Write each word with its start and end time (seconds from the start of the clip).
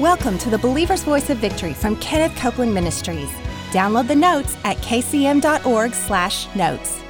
Welcome 0.00 0.38
to 0.38 0.48
the 0.48 0.56
Believer's 0.56 1.02
Voice 1.04 1.28
of 1.28 1.36
Victory 1.38 1.74
from 1.74 1.94
Kenneth 1.96 2.34
Copeland 2.38 2.72
Ministries. 2.72 3.28
Download 3.70 4.08
the 4.08 4.14
notes 4.16 4.56
at 4.64 4.78
kcm.org 4.78 5.92
slash 5.92 6.54
notes. 6.56 7.00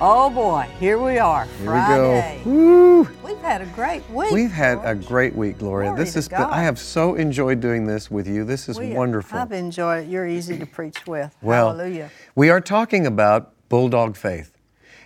Oh 0.00 0.28
boy, 0.28 0.66
here 0.80 0.98
we 0.98 1.18
are. 1.18 1.44
Here 1.44 1.66
Friday. 1.66 2.38
we 2.38 2.44
go. 2.44 2.50
Woo! 2.50 3.08
We've 3.22 3.38
had 3.38 3.62
a 3.62 3.66
great 3.66 4.02
week. 4.10 4.32
We've 4.32 4.50
had 4.50 4.80
a 4.82 4.96
great 4.96 5.36
week, 5.36 5.58
Gloria. 5.58 5.90
Glory 5.90 6.04
this 6.04 6.16
is 6.16 6.28
been, 6.28 6.42
I 6.42 6.62
have 6.62 6.80
so 6.80 7.14
enjoyed 7.14 7.60
doing 7.60 7.86
this 7.86 8.10
with 8.10 8.26
you. 8.26 8.44
This 8.44 8.68
is 8.68 8.80
We- 8.80 8.94
wonderful. 8.94 9.38
I've 9.38 9.52
enjoyed 9.52 10.04
it. 10.06 10.10
You're 10.10 10.26
easy 10.26 10.58
to 10.58 10.66
preach 10.66 11.06
with. 11.06 11.32
well, 11.40 11.68
Hallelujah. 11.68 12.10
we 12.34 12.50
are 12.50 12.60
talking 12.60 13.06
about 13.06 13.52
bulldog 13.68 14.16
faith. 14.16 14.51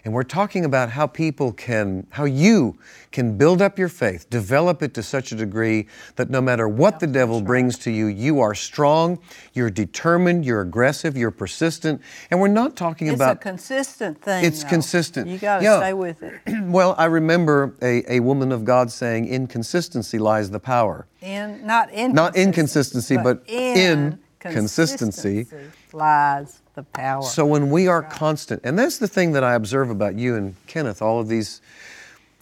And 0.06 0.14
we're 0.14 0.22
talking 0.22 0.64
about 0.64 0.90
how 0.90 1.08
people 1.08 1.50
can, 1.52 2.06
how 2.10 2.26
you 2.26 2.78
can 3.10 3.36
build 3.36 3.60
up 3.60 3.76
your 3.76 3.88
faith, 3.88 4.30
develop 4.30 4.80
it 4.80 4.94
to 4.94 5.02
such 5.02 5.32
a 5.32 5.34
degree 5.34 5.88
that 6.14 6.30
no 6.30 6.40
matter 6.40 6.68
what 6.68 7.00
the 7.00 7.08
devil 7.08 7.40
brings 7.40 7.76
to 7.78 7.90
you, 7.90 8.06
you 8.06 8.38
are 8.38 8.54
strong, 8.54 9.18
you're 9.52 9.68
determined, 9.68 10.44
you're 10.44 10.60
aggressive, 10.60 11.16
you're 11.16 11.32
persistent. 11.32 12.00
And 12.30 12.38
we're 12.40 12.46
not 12.46 12.76
talking 12.76 13.08
It's 13.08 13.16
about 13.16 13.38
It's 13.38 13.40
a 13.40 13.48
consistent 13.48 14.22
thing. 14.22 14.44
It's 14.44 14.62
though. 14.62 14.68
consistent. 14.68 15.26
You 15.26 15.38
got 15.38 15.58
to 15.58 15.64
Yeah. 15.64 15.78
stay 15.80 15.92
with 15.92 16.22
it. 16.22 16.40
well, 16.66 16.94
I 16.96 17.06
remember 17.06 17.74
a, 17.82 18.04
a 18.18 18.20
woman 18.20 18.52
of 18.52 18.64
God 18.64 18.92
saying, 18.92 19.26
In 19.26 19.48
consistency 19.48 20.20
lies 20.20 20.50
the 20.50 20.60
power. 20.60 21.08
In 21.20 21.66
not 21.66 21.92
in 21.92 22.12
Not 22.12 22.36
inconsistency, 22.36 23.16
but 23.16 23.42
in 23.48 24.20
consistency. 24.38 25.46
consistency 25.46 25.72
lies 25.92 26.60
the 26.76 26.84
power. 26.84 27.22
So 27.22 27.44
when 27.44 27.70
we 27.70 27.88
are 27.88 28.02
constant, 28.02 28.60
and 28.62 28.78
that's 28.78 28.98
the 28.98 29.08
thing 29.08 29.32
that 29.32 29.42
I 29.42 29.54
observe 29.54 29.90
about 29.90 30.16
you 30.16 30.36
and 30.36 30.54
Kenneth, 30.68 31.02
all 31.02 31.18
of 31.18 31.26
these 31.26 31.60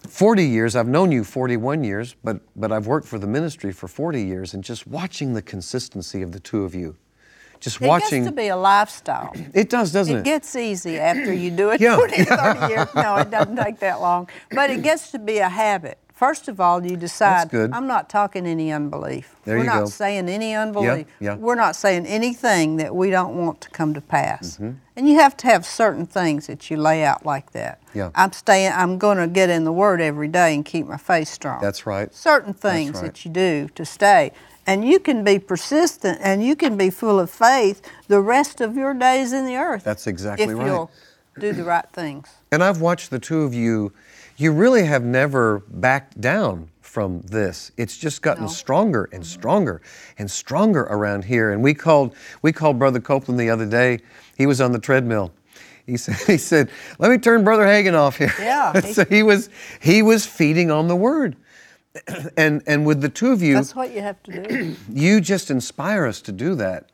40 0.07 0.45
years, 0.45 0.75
I've 0.75 0.87
known 0.87 1.11
you 1.11 1.23
41 1.23 1.83
years, 1.83 2.15
but, 2.23 2.39
but 2.55 2.71
I've 2.71 2.85
worked 2.85 3.07
for 3.07 3.17
the 3.17 3.25
ministry 3.25 3.71
for 3.71 3.87
40 3.87 4.23
years, 4.23 4.53
and 4.53 4.63
just 4.63 4.85
watching 4.85 5.33
the 5.33 5.41
consistency 5.41 6.21
of 6.21 6.31
the 6.31 6.39
two 6.39 6.63
of 6.63 6.75
you. 6.75 6.95
Just 7.59 7.81
it 7.81 7.87
watching. 7.87 8.23
gets 8.23 8.31
to 8.31 8.35
be 8.35 8.49
a 8.49 8.57
lifestyle. 8.57 9.33
it 9.53 9.69
does, 9.69 9.91
doesn't 9.91 10.17
it? 10.17 10.19
It 10.19 10.25
gets 10.25 10.55
easy 10.55 10.99
after 10.99 11.33
you 11.33 11.49
do 11.49 11.71
it 11.71 11.81
Yeah. 11.81 11.95
20, 11.95 12.23
30 12.25 12.67
years. 12.67 12.87
No, 12.95 13.15
it 13.15 13.31
doesn't 13.31 13.55
take 13.55 13.79
that 13.79 13.99
long. 14.01 14.29
But 14.51 14.69
it 14.69 14.83
gets 14.83 15.11
to 15.11 15.19
be 15.19 15.39
a 15.39 15.49
habit. 15.49 15.97
First 16.15 16.47
of 16.47 16.61
all, 16.61 16.85
you 16.85 16.95
decide. 16.95 17.53
I'm 17.53 17.87
not 17.87 18.09
talking 18.09 18.47
any 18.47 18.71
unbelief. 18.71 19.35
There 19.43 19.57
We're 19.57 19.65
you 19.65 19.69
not 19.69 19.79
go. 19.79 19.85
saying 19.87 20.29
any 20.29 20.55
unbelief. 20.55 21.07
yeah. 21.19 21.31
yeah. 21.31 21.35
We're 21.35 21.55
not 21.55 21.75
saying 21.75 22.05
anything 22.05 22.77
that 22.77 22.95
we 22.95 23.09
don't 23.09 23.35
want 23.35 23.59
to 23.61 23.69
come 23.69 23.93
to 23.93 23.99
pass. 23.99 24.55
Mm-hmm. 24.55 24.77
And 24.95 25.09
you 25.09 25.15
have 25.15 25.35
to 25.37 25.47
have 25.47 25.65
certain 25.65 26.05
things 26.05 26.47
that 26.47 26.71
you 26.71 26.77
lay 26.77 27.03
out 27.03 27.25
like 27.25 27.51
that. 27.51 27.81
Yeah. 27.93 28.11
I'm 28.15 28.31
staying 28.31 28.71
I'm 28.71 28.97
going 28.97 29.17
to 29.17 29.27
get 29.27 29.49
in 29.49 29.65
the 29.65 29.73
word 29.73 29.99
every 29.99 30.29
day 30.29 30.55
and 30.55 30.63
keep 30.63 30.87
my 30.87 30.95
faith 30.95 31.27
strong. 31.27 31.61
That's 31.61 31.85
right. 31.85 32.13
Certain 32.15 32.53
things 32.53 32.95
right. 32.95 33.03
that 33.03 33.25
you 33.25 33.31
do 33.31 33.67
to 33.75 33.83
stay. 33.83 34.31
And 34.65 34.87
you 34.87 34.99
can 34.99 35.25
be 35.25 35.37
persistent 35.37 36.19
and 36.21 36.41
you 36.41 36.55
can 36.55 36.77
be 36.77 36.89
full 36.89 37.19
of 37.19 37.29
faith 37.29 37.81
the 38.07 38.21
rest 38.21 38.61
of 38.61 38.77
your 38.77 38.93
days 38.93 39.33
in 39.33 39.45
the 39.45 39.57
earth. 39.57 39.83
That's 39.83 40.07
exactly 40.07 40.45
if 40.45 40.53
right. 40.53 40.65
you'll 40.65 40.91
do 41.37 41.51
the 41.51 41.65
right 41.65 41.87
things. 41.91 42.29
And 42.51 42.63
I've 42.63 42.79
watched 42.79 43.09
the 43.09 43.19
two 43.19 43.41
of 43.41 43.53
you, 43.53 43.91
you 44.37 44.51
really 44.51 44.85
have 44.85 45.03
never 45.03 45.59
backed 45.69 46.19
down 46.19 46.69
from 46.81 47.21
this. 47.21 47.71
It's 47.77 47.97
just 47.97 48.21
gotten 48.21 48.43
No. 48.43 48.47
Mm-hmm. 48.49 48.55
stronger 48.55 49.09
and 49.11 49.25
stronger 49.25 49.81
and 50.17 50.29
stronger 50.31 50.81
around 50.83 51.25
here. 51.25 51.51
And 51.51 51.61
we 51.63 51.73
called 51.73 52.15
we 52.41 52.51
called 52.51 52.79
Brother 52.79 52.99
Copeland 52.99 53.39
the 53.39 53.49
other 53.49 53.65
day. 53.65 53.99
He 54.37 54.45
was 54.45 54.61
on 54.61 54.71
the 54.71 54.79
treadmill. 54.79 55.31
He 55.85 55.97
said, 56.03 56.15
he 56.27 56.37
said, 56.37 56.69
let 56.97 57.11
me 57.11 57.17
turn 57.17 57.43
Brother 57.43 57.65
Hagin 57.65 57.93
off 57.93 58.17
here. 58.17 58.33
Yeah. 58.39 58.79
so 58.81 59.05
he 59.05 59.23
was 59.23 59.49
he 59.79 60.01
was 60.01 60.25
feeding 60.25 60.71
on 60.71 60.87
the 60.87 60.95
word. 60.95 61.35
And 62.37 62.61
and 62.67 62.85
with 62.85 62.99
the 63.01 63.09
two 63.09 63.31
of 63.31 63.41
you, 63.41 63.53
That's 63.53 63.73
what 63.75 63.93
you 63.93 64.01
have 64.01 64.21
to 64.23 64.47
do. 64.47 64.75
you 64.89 65.21
just 65.21 65.49
inspire 65.49 66.05
us 66.05 66.19
to 66.21 66.31
do 66.33 66.55
that. 66.55 66.89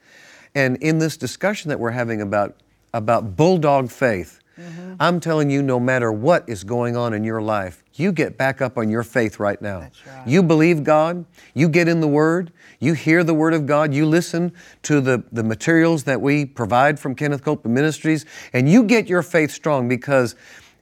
And 0.53 0.77
in 0.77 0.99
this 0.99 1.17
discussion 1.17 1.69
that 1.69 1.79
we're 1.79 1.91
having 1.91 2.21
about, 2.21 2.55
about 2.93 3.35
bulldog 3.35 3.89
faith, 3.89 4.40
Mm-hmm. 4.59 4.95
I'm 4.99 5.19
telling 5.19 5.49
you, 5.49 5.61
no 5.61 5.79
matter 5.79 6.11
what 6.11 6.47
is 6.47 6.63
going 6.63 6.97
on 6.97 7.13
in 7.13 7.23
your 7.23 7.41
life, 7.41 7.83
you 7.93 8.11
get 8.11 8.37
back 8.37 8.61
up 8.61 8.77
on 8.77 8.89
your 8.89 9.03
faith 9.03 9.39
right 9.39 9.61
now. 9.61 9.79
right. 9.79 10.27
You 10.27 10.43
believe 10.43 10.83
God, 10.83 11.25
you 11.53 11.69
get 11.69 11.87
in 11.87 12.01
the 12.01 12.07
Word, 12.07 12.51
you 12.79 12.93
hear 12.93 13.23
the 13.23 13.33
Word 13.33 13.53
of 13.53 13.65
God, 13.65 13.93
you 13.93 14.05
listen 14.05 14.51
to 14.83 15.01
the, 15.01 15.23
the 15.31 15.43
materials 15.43 16.03
that 16.03 16.19
we 16.19 16.45
provide 16.45 16.99
from 16.99 17.15
Kenneth 17.15 17.43
Copeland 17.43 17.73
Ministries, 17.75 18.25
and 18.53 18.69
you 18.69 18.83
get 18.83 19.07
your 19.07 19.23
faith 19.23 19.51
strong 19.51 19.87
because 19.87 20.35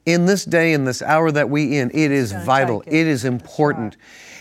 in 0.05 0.25
this 0.25 0.45
day, 0.45 0.73
in 0.73 0.85
this 0.85 1.01
hour 1.01 1.31
that 1.31 1.49
we 1.49 1.77
in, 1.77 1.91
it 1.91 2.11
is 2.11 2.31
vital, 2.31 2.81
it. 2.81 2.93
it 2.93 3.07
is 3.07 3.25
important. 3.25 3.97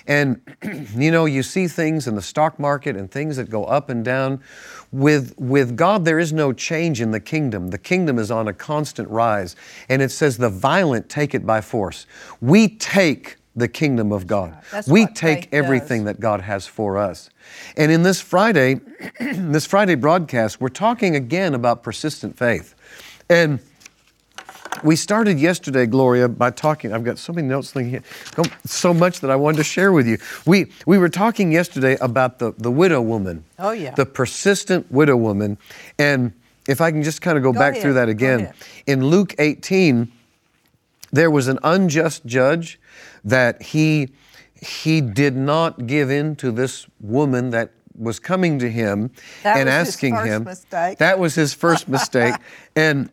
And 0.09 0.41
you 0.97 1.13
know, 1.13 1.27
you 1.27 1.45
see 1.45 1.69
things 1.69 2.09
in 2.09 2.17
the 2.17 2.23
stock 2.23 2.59
market 2.59 2.97
and 2.97 3.09
things 3.09 3.37
that 3.37 3.49
go 3.49 3.65
up 3.65 3.91
and 3.91 4.05
down. 4.05 4.43
With 4.91 5.35
with 5.39 5.77
God, 5.77 6.05
there 6.05 6.19
is 6.19 6.33
no 6.33 6.53
change 6.53 7.01
in 7.01 7.13
the 7.13 7.21
kingdom. 7.21 7.69
The 7.69 7.79
kingdom 7.79 8.19
is 8.19 8.31
on 8.31 8.49
a 8.49 8.55
constant 8.55 9.09
rise. 9.11 9.55
And 9.89 10.03
it 10.03 10.11
says, 10.11 10.39
the 10.39 10.49
violent 10.49 11.09
take 11.09 11.35
it 11.35 11.47
by 11.47 11.61
force. 11.61 12.07
We 12.41 12.69
take 12.69 13.37
the 13.55 13.69
kingdom 13.69 14.13
of 14.13 14.27
God. 14.27 14.57
That's 14.71 14.89
we 14.89 15.07
take 15.07 15.53
everything 15.53 16.05
does. 16.05 16.15
that 16.15 16.21
God 16.21 16.41
has 16.41 16.67
for 16.67 16.97
us. 16.97 17.29
And 17.77 17.93
in 17.93 18.03
this 18.03 18.21
Friday, 18.21 18.81
this 19.21 19.67
Friday 19.67 19.95
broadcast, 19.95 20.61
we're 20.61 20.69
talking 20.69 21.17
again 21.17 21.55
about 21.55 21.83
persistent 21.83 22.39
faith. 22.39 22.75
And 23.29 23.61
we 24.83 24.97
started 24.97 25.39
yesterday, 25.39 25.87
Gloria, 25.87 26.29
by 26.29 26.51
talking. 26.51 26.93
I've 26.93 27.05
got 27.05 27.19
so 27.19 27.33
many 27.33 27.47
notes 27.49 27.73
here, 27.73 28.03
so- 28.65 28.95
much 28.95 29.21
that 29.21 29.31
I 29.31 29.37
wanted 29.37 29.59
to 29.59 29.65
share 29.65 29.93
with 29.93 30.07
you. 30.07 30.19
We 30.47 30.73
we 30.87 30.99
were 30.99 31.09
talking 31.09 31.53
yesterday 31.53 31.97
about 32.01 32.39
the, 32.39 32.53
the 32.59 32.71
widow 32.71 33.01
woman. 33.03 33.45
Oh, 33.59 33.71
yeah. 33.73 33.95
The 33.95 34.07
persistent 34.07 34.91
widow 34.91 35.17
woman. 35.17 35.59
And 35.99 36.33
if 36.67 36.81
I 36.81 36.91
can 36.91 37.03
just 37.03 37.21
kind 37.21 37.37
of 37.37 37.43
go, 37.45 37.53
Go 37.53 37.59
back 37.59 37.73
ahead, 37.73 37.83
through 37.83 37.95
that 37.95 38.09
again. 38.09 38.53
In 38.87 39.05
Luke 39.07 39.35
18, 39.39 40.11
there 41.13 41.31
was 41.31 41.49
an 41.49 41.59
unjust 41.63 42.25
judge 42.27 42.81
that 43.25 43.63
he 43.63 44.09
he 44.61 45.01
did 45.01 45.37
not 45.37 45.87
give 45.87 46.11
in 46.11 46.35
to 46.37 46.51
this 46.51 46.87
woman 47.01 47.51
that 47.51 47.71
was 47.95 48.19
coming 48.19 48.59
to 48.59 48.71
him 48.71 49.11
That 49.43 49.57
and 49.59 49.67
was 49.69 49.75
his 49.87 49.89
asking 49.95 50.15
first 50.17 50.27
him 50.27 50.45
mistake. 50.45 50.99
that 50.99 51.19
was 51.19 51.35
his 51.35 51.55
first 51.55 51.89
mistake 51.89 52.35
and 52.77 53.11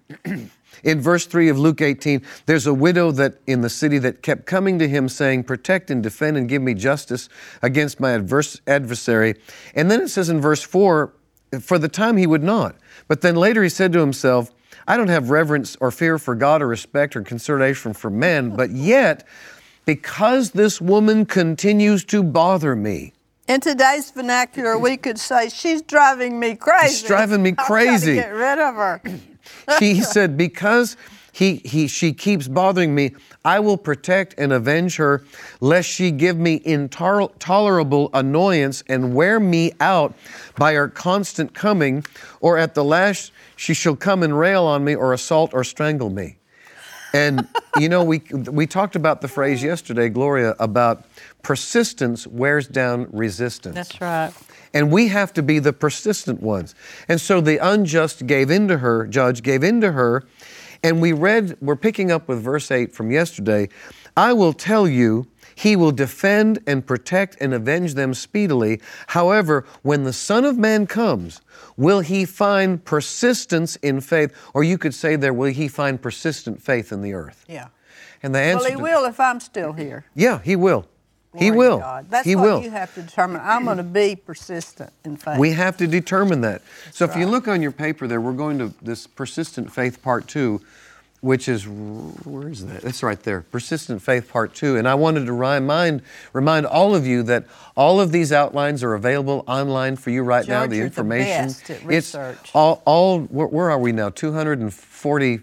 in 0.83 1.01
verse 1.01 1.25
3 1.25 1.49
of 1.49 1.59
Luke 1.59 1.81
18 1.81 2.21
there's 2.45 2.67
a 2.67 2.73
widow 2.73 3.11
that 3.11 3.35
in 3.47 3.61
the 3.61 3.69
city 3.69 3.97
that 3.99 4.21
kept 4.21 4.45
coming 4.45 4.79
to 4.79 4.87
him 4.87 5.09
saying 5.09 5.43
protect 5.43 5.89
and 5.89 6.01
defend 6.01 6.37
and 6.37 6.49
give 6.49 6.61
me 6.61 6.73
justice 6.73 7.29
against 7.61 7.99
my 7.99 8.11
adverse 8.11 8.59
adversary 8.67 9.35
and 9.73 9.89
then 9.89 10.01
it 10.01 10.09
says 10.09 10.29
in 10.29 10.41
verse 10.41 10.61
4 10.61 11.13
for 11.59 11.77
the 11.77 11.89
time 11.89 12.17
he 12.17 12.27
would 12.27 12.43
not 12.43 12.75
but 13.07 13.21
then 13.21 13.35
later 13.35 13.63
he 13.63 13.69
said 13.69 13.93
to 13.93 13.99
himself 13.99 14.51
I 14.87 14.97
don't 14.97 15.07
have 15.07 15.29
reverence 15.29 15.75
or 15.79 15.89
fear 15.89 16.19
for 16.19 16.35
God 16.35 16.61
or 16.61 16.67
respect 16.67 17.15
or 17.15 17.21
consideration 17.21 17.93
for 17.93 18.09
men, 18.09 18.55
but 18.55 18.69
yet, 18.69 19.27
because 19.85 20.51
this 20.51 20.79
woman 20.79 21.25
continues 21.25 22.05
to 22.05 22.21
bother 22.21 22.75
me, 22.75 23.13
In 23.47 23.61
today's 23.61 24.11
vernacular, 24.11 24.77
we 24.77 24.97
could 24.97 25.19
say 25.19 25.49
she's 25.49 25.81
driving 25.81 26.39
me 26.39 26.55
crazy. 26.55 26.99
She's 26.99 27.03
driving 27.03 27.41
me 27.41 27.53
crazy. 27.53 28.15
to 28.15 28.21
get 28.21 28.33
rid 28.33 28.59
of 28.59 28.75
her. 28.75 29.01
She 29.79 30.01
said, 30.01 30.37
because 30.37 30.97
he, 31.31 31.57
he, 31.65 31.87
she 31.87 32.13
keeps 32.13 32.47
bothering 32.47 32.95
me, 32.95 33.13
I 33.43 33.59
will 33.59 33.77
protect 33.77 34.35
and 34.37 34.53
avenge 34.53 34.95
her, 34.95 35.25
lest 35.59 35.89
she 35.89 36.11
give 36.11 36.37
me 36.37 36.61
intolerable 36.63 38.09
annoyance 38.13 38.83
and 38.87 39.13
wear 39.13 39.39
me 39.39 39.73
out 39.81 40.13
by 40.57 40.73
her 40.73 40.87
constant 40.87 41.53
coming, 41.53 42.05
or 42.39 42.57
at 42.57 42.73
the 42.73 42.85
last 42.85 43.33
she 43.57 43.73
shall 43.73 43.97
come 43.97 44.23
and 44.23 44.39
rail 44.39 44.63
on 44.63 44.85
me, 44.85 44.95
or 44.95 45.11
assault 45.11 45.53
or 45.53 45.65
strangle 45.65 46.09
me. 46.09 46.37
And 47.15 47.47
you 47.79 47.87
know, 47.87 48.03
we 48.03 48.19
we 48.31 48.67
talked 48.67 48.95
about 48.95 49.21
the 49.21 49.27
phrase 49.27 49.63
yesterday, 49.63 50.09
Gloria, 50.09 50.53
about 50.59 51.05
persistence 51.43 52.27
wears 52.27 52.67
down 52.67 53.07
resistance. 53.11 53.75
That's 53.75 54.01
right. 54.01 54.33
And 54.73 54.91
we 54.91 55.07
have 55.07 55.31
to 55.33 55.41
be 55.41 55.59
the 55.59 55.71
persistent 55.71 56.41
ones. 56.41 56.75
And 57.07 57.21
so 57.21 57.39
the 57.39 57.57
unjust 57.65 58.27
gave 58.27 58.51
in 58.51 58.67
to 58.67 58.79
her, 58.79 59.07
judge 59.07 59.41
gave 59.41 59.63
in 59.63 59.79
to 59.79 59.93
her, 59.93 60.25
and 60.83 61.01
we 61.01 61.13
read, 61.13 61.57
we're 61.61 61.77
picking 61.77 62.11
up 62.11 62.27
with 62.27 62.43
verse 62.43 62.69
8 62.69 62.93
from 62.93 63.09
yesterday. 63.09 63.69
I 64.17 64.33
will 64.33 64.53
tell 64.53 64.87
you, 64.87 65.27
he 65.55 65.75
will 65.75 65.91
defend 65.91 66.59
and 66.67 66.85
protect 66.85 67.37
and 67.39 67.53
avenge 67.53 67.93
them 67.93 68.13
speedily. 68.13 68.81
However, 69.07 69.65
when 69.81 70.03
the 70.03 70.13
Son 70.13 70.43
of 70.45 70.57
Man 70.57 70.85
comes, 70.85 71.41
will 71.77 72.01
he 72.01 72.25
find 72.25 72.83
persistence 72.83 73.77
in 73.77 74.01
faith? 74.01 74.33
Or 74.53 74.63
you 74.63 74.77
could 74.77 74.93
say 74.93 75.15
there, 75.15 75.33
will 75.33 75.51
he 75.51 75.67
find 75.67 76.01
persistent 76.01 76.61
faith 76.61 76.91
in 76.91 77.01
the 77.01 77.13
earth? 77.13 77.45
Yeah. 77.47 77.67
And 78.21 78.35
the 78.35 78.39
answer 78.39 78.59
Well, 78.63 78.69
he 78.71 78.75
to- 78.77 78.83
will 78.83 79.05
if 79.05 79.19
I'm 79.19 79.39
still 79.39 79.73
here. 79.73 80.05
Yeah, 80.13 80.39
he 80.43 80.55
will. 80.55 80.85
he 81.33 81.49
Glory 81.49 81.51
to 81.51 81.57
will. 81.57 81.77
God. 81.79 82.05
That's 82.09 82.25
he 82.25 82.35
what 82.35 82.43
will. 82.45 82.61
you 82.63 82.71
have 82.71 82.93
to 82.95 83.01
determine. 83.01 83.41
I'm 83.43 83.65
going 83.65 83.77
to 83.77 83.83
be 83.83 84.15
persistent 84.15 84.91
in 85.03 85.15
faith. 85.17 85.37
We 85.37 85.51
have 85.51 85.77
to 85.77 85.87
determine 85.87 86.41
that. 86.41 86.61
so 86.91 87.05
if 87.05 87.15
you 87.15 87.27
look 87.27 87.47
on 87.47 87.61
your 87.61 87.71
paper 87.71 88.07
there, 88.07 88.19
we're 88.21 88.33
going 88.33 88.57
to 88.59 88.73
this 88.81 89.05
persistent 89.07 89.71
faith 89.71 90.01
part 90.01 90.27
two. 90.27 90.61
Which 91.25 91.49
is 91.49 91.67
where 91.67 92.47
is 92.49 92.63
that? 92.67 92.83
It's 92.83 93.01
right 93.01 93.19
there. 93.23 93.41
Persistent 93.41 93.99
faith 94.03 94.29
part 94.29 94.53
2. 94.53 94.77
And 94.77 94.87
I 94.87 94.93
wanted 94.93 95.25
to 95.25 95.33
remind 95.33 96.03
remind 96.33 96.67
all 96.67 96.93
of 96.93 97.07
you 97.07 97.23
that 97.23 97.45
all 97.75 97.99
of 97.99 98.11
these 98.11 98.31
outlines 98.31 98.83
are 98.83 98.93
available 98.93 99.43
online 99.47 99.95
for 99.95 100.11
you 100.11 100.21
right 100.21 100.47
now. 100.47 100.61
George, 100.61 100.69
The 100.69 100.75
you're 100.77 100.85
the 100.89 100.91
information. 100.91 101.47
best 101.47 101.69
at 101.71 101.77
It's 101.77 101.83
research. 101.85 102.51
all 102.53 102.83
all 102.85 103.21
where, 103.21 103.47
where 103.47 103.71
are 103.71 103.79
we 103.79 103.91
now? 103.91 104.09
240 104.09 105.39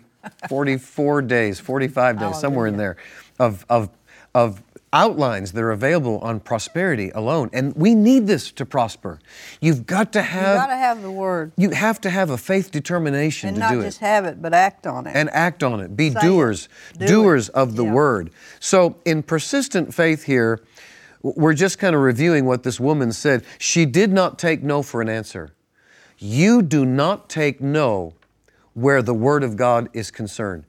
44 0.48 1.22
days, 1.22 1.58
45 1.58 2.18
days, 2.20 2.38
somewhere 2.38 2.68
in 2.68 2.76
there 2.76 2.96
of 3.40 3.66
of 3.68 3.90
of 4.36 4.62
outlines 4.92 5.52
that 5.52 5.62
are 5.62 5.70
available 5.72 6.18
on 6.18 6.38
prosperity 6.40 7.10
alone. 7.10 7.48
And 7.52 7.74
we 7.74 7.94
need 7.94 8.26
this 8.26 8.52
to 8.52 8.66
prosper. 8.66 9.18
You've 9.60 9.86
got 9.86 10.12
to 10.12 10.22
have. 10.22 10.42
You 10.42 10.46
have 10.48 10.56
got 10.58 10.66
to 10.74 10.76
have 10.76 11.02
the 11.02 11.10
word. 11.10 11.52
you 11.56 11.70
have 11.70 12.00
to 12.02 12.10
have 12.10 12.30
a 12.30 12.36
faith 12.38 12.70
determination 12.70 13.48
And 13.48 13.56
to 13.56 13.60
not 13.60 13.74
just 13.74 13.98
have 14.00 14.24
it, 14.24 14.42
but 14.42 14.52
act 14.52 14.86
on 14.86 15.06
it. 15.06 15.16
and 15.16 15.30
act 15.30 15.62
on 15.62 15.80
it. 15.80 15.96
Be 15.96 16.10
Say 16.10 16.18
it. 16.18 16.22
doers, 16.22 16.68
it. 17.00 17.06
doers 17.06 17.48
of 17.50 17.76
the 17.76 17.84
Yeah. 17.84 17.92
word. 17.92 18.30
So, 18.60 18.96
in 19.04 19.22
persistent 19.22 19.94
faith 19.94 20.24
here, 20.24 20.60
we're 21.22 21.54
just 21.54 21.78
kind 21.78 21.94
of 21.94 22.02
reviewing 22.02 22.44
what 22.46 22.62
this 22.62 22.78
woman 22.80 23.12
said. 23.12 23.44
She 23.58 23.86
did 23.86 24.12
not 24.12 24.38
take 24.38 24.62
no 24.62 24.82
for 24.82 25.00
an 25.00 25.08
answer. 25.08 25.52
You 26.18 26.62
do 26.62 26.84
not 26.84 27.28
take 27.28 27.60
no 27.60 28.14
where 28.74 29.02
the 29.02 29.14
word 29.14 29.42
of 29.44 29.56
God 29.56 29.88
is 29.92 30.10
concerned. 30.10 30.64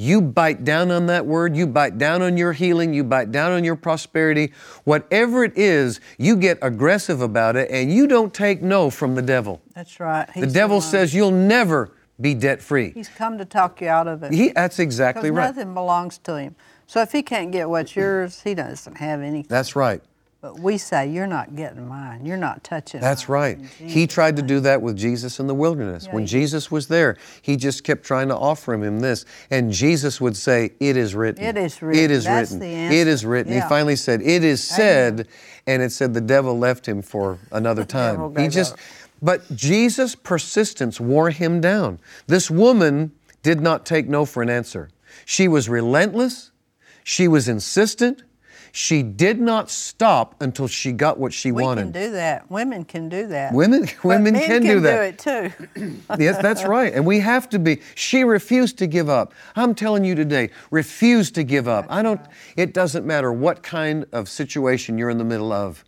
You 0.00 0.22
bite 0.22 0.64
down 0.64 0.90
on 0.90 1.04
that 1.08 1.26
word, 1.26 1.54
you 1.54 1.66
bite 1.66 1.98
down 1.98 2.22
on 2.22 2.38
your 2.38 2.54
healing, 2.54 2.94
you 2.94 3.04
bite 3.04 3.30
down 3.30 3.52
on 3.52 3.64
your 3.64 3.76
prosperity. 3.76 4.54
Whatever 4.84 5.44
it 5.44 5.58
is, 5.58 6.00
you 6.16 6.36
get 6.36 6.58
aggressive 6.62 7.20
about 7.20 7.54
it 7.54 7.70
and 7.70 7.92
you 7.92 8.06
don't 8.06 8.32
take 8.32 8.62
no 8.62 8.88
from 8.88 9.14
the 9.14 9.20
devil. 9.20 9.60
That's 9.74 10.00
right. 10.00 10.26
The 10.34 10.46
devil 10.46 10.80
says 10.80 11.12
you'll 11.14 11.30
never 11.30 11.92
be 12.18 12.32
debt 12.32 12.62
free. 12.62 12.92
He's 12.92 13.10
come 13.10 13.36
to 13.36 13.44
talk 13.44 13.82
you 13.82 13.88
out 13.88 14.08
of 14.08 14.22
it. 14.22 14.32
He, 14.32 14.48
that's 14.48 14.78
exactly 14.78 15.30
right. 15.30 15.44
nothing 15.44 15.74
belongs 15.74 16.16
to 16.16 16.36
him. 16.36 16.56
So 16.86 17.02
if 17.02 17.12
he 17.12 17.22
can't 17.22 17.52
get 17.52 17.68
what's 17.68 17.94
yours, 17.94 18.40
he 18.40 18.54
doesn't 18.54 18.96
have 18.96 19.20
anything. 19.20 19.48
That's 19.50 19.76
right. 19.76 20.02
But 20.40 20.58
we 20.58 20.78
say, 20.78 21.10
You're 21.10 21.26
not 21.26 21.54
getting 21.54 21.86
mine. 21.86 22.24
You're 22.24 22.36
not 22.36 22.64
touching 22.64 23.00
That's 23.00 23.28
mine." 23.28 23.38
right. 23.38 23.58
He 23.78 24.06
tried 24.06 24.36
to 24.36 24.42
do 24.42 24.60
that 24.60 24.80
with 24.80 24.96
Jesus 24.96 25.38
in 25.38 25.46
the 25.46 25.54
wilderness. 25.54 26.06
Yeah, 26.06 26.14
when 26.14 26.24
did. 26.24 26.30
Jesus 26.30 26.70
was 26.70 26.88
there, 26.88 27.16
he 27.42 27.56
just 27.56 27.84
kept 27.84 28.04
trying 28.04 28.28
to 28.28 28.36
offer 28.36 28.72
him 28.72 29.00
this. 29.00 29.26
And 29.50 29.70
Jesus 29.70 30.20
would 30.20 30.36
say, 30.36 30.72
It 30.80 30.96
is 30.96 31.14
written. 31.14 31.44
It 31.44 31.56
is 31.58 31.82
written. 31.82 32.02
It 32.02 32.10
is 32.10 32.24
That's 32.24 32.52
written. 32.52 32.92
It 32.92 33.06
is 33.06 33.24
written. 33.26 33.52
He 33.52 33.60
finally 33.60 33.96
said, 33.96 34.22
It 34.22 34.44
is 34.44 34.62
said. 34.62 35.28
And 35.66 35.82
it 35.82 35.92
said 35.92 36.14
the 36.14 36.20
devil 36.20 36.58
left 36.58 36.86
him 36.86 37.02
for 37.02 37.38
another 37.52 37.84
time. 38.00 38.34
He 38.36 38.48
just, 38.48 38.76
but 39.20 39.54
Jesus' 39.54 40.14
persistence 40.14 40.98
wore 40.98 41.30
him 41.30 41.60
down. 41.60 41.98
This 42.26 42.50
woman 42.50 43.12
did 43.42 43.60
not 43.60 43.84
take 43.84 44.08
no 44.08 44.24
for 44.24 44.42
an 44.42 44.48
answer. 44.50 44.88
She 45.24 45.48
was 45.48 45.68
relentless. 45.68 46.50
She 47.04 47.28
was 47.28 47.48
insistent. 47.48 48.22
She 48.72 49.02
did 49.02 49.40
not 49.40 49.70
stop 49.70 50.34
until 50.40 50.68
she 50.68 50.92
got 50.92 51.18
what 51.18 51.32
she 51.32 51.50
We 51.52 51.62
wanted. 51.62 51.82
can 51.82 51.92
do 51.92 52.10
that. 52.12 52.50
Women 52.50 52.84
can 52.84 53.08
do 53.08 53.26
that. 53.28 53.52
Women- 53.52 53.88
women 54.04 54.34
men 54.34 54.42
can 54.46 54.62
do 54.62 54.80
that. 54.80 54.96
do 54.96 55.02
it 55.02 55.52
too. 55.76 55.96
yes, 56.18 56.40
that's 56.40 56.64
right. 56.64 56.92
And 56.92 57.04
we 57.04 57.18
have 57.20 57.48
to 57.50 57.58
be. 57.58 57.80
She 57.94 58.24
refused 58.24 58.78
to 58.78 58.86
give 58.86 59.08
up. 59.08 59.34
I'm 59.56 59.74
telling 59.74 60.04
you 60.04 60.14
today, 60.14 60.50
refuse 60.70 61.30
to 61.32 61.42
give 61.44 61.66
up. 61.68 61.86
I 61.88 62.02
don't, 62.02 62.20
it 62.56 62.72
doesn't 62.72 63.04
matter 63.04 63.32
what 63.32 63.62
kind 63.62 64.06
of 64.12 64.28
situation 64.28 64.96
you're 64.98 65.10
in 65.10 65.18
the 65.18 65.24
middle 65.24 65.52
of. 65.52 65.84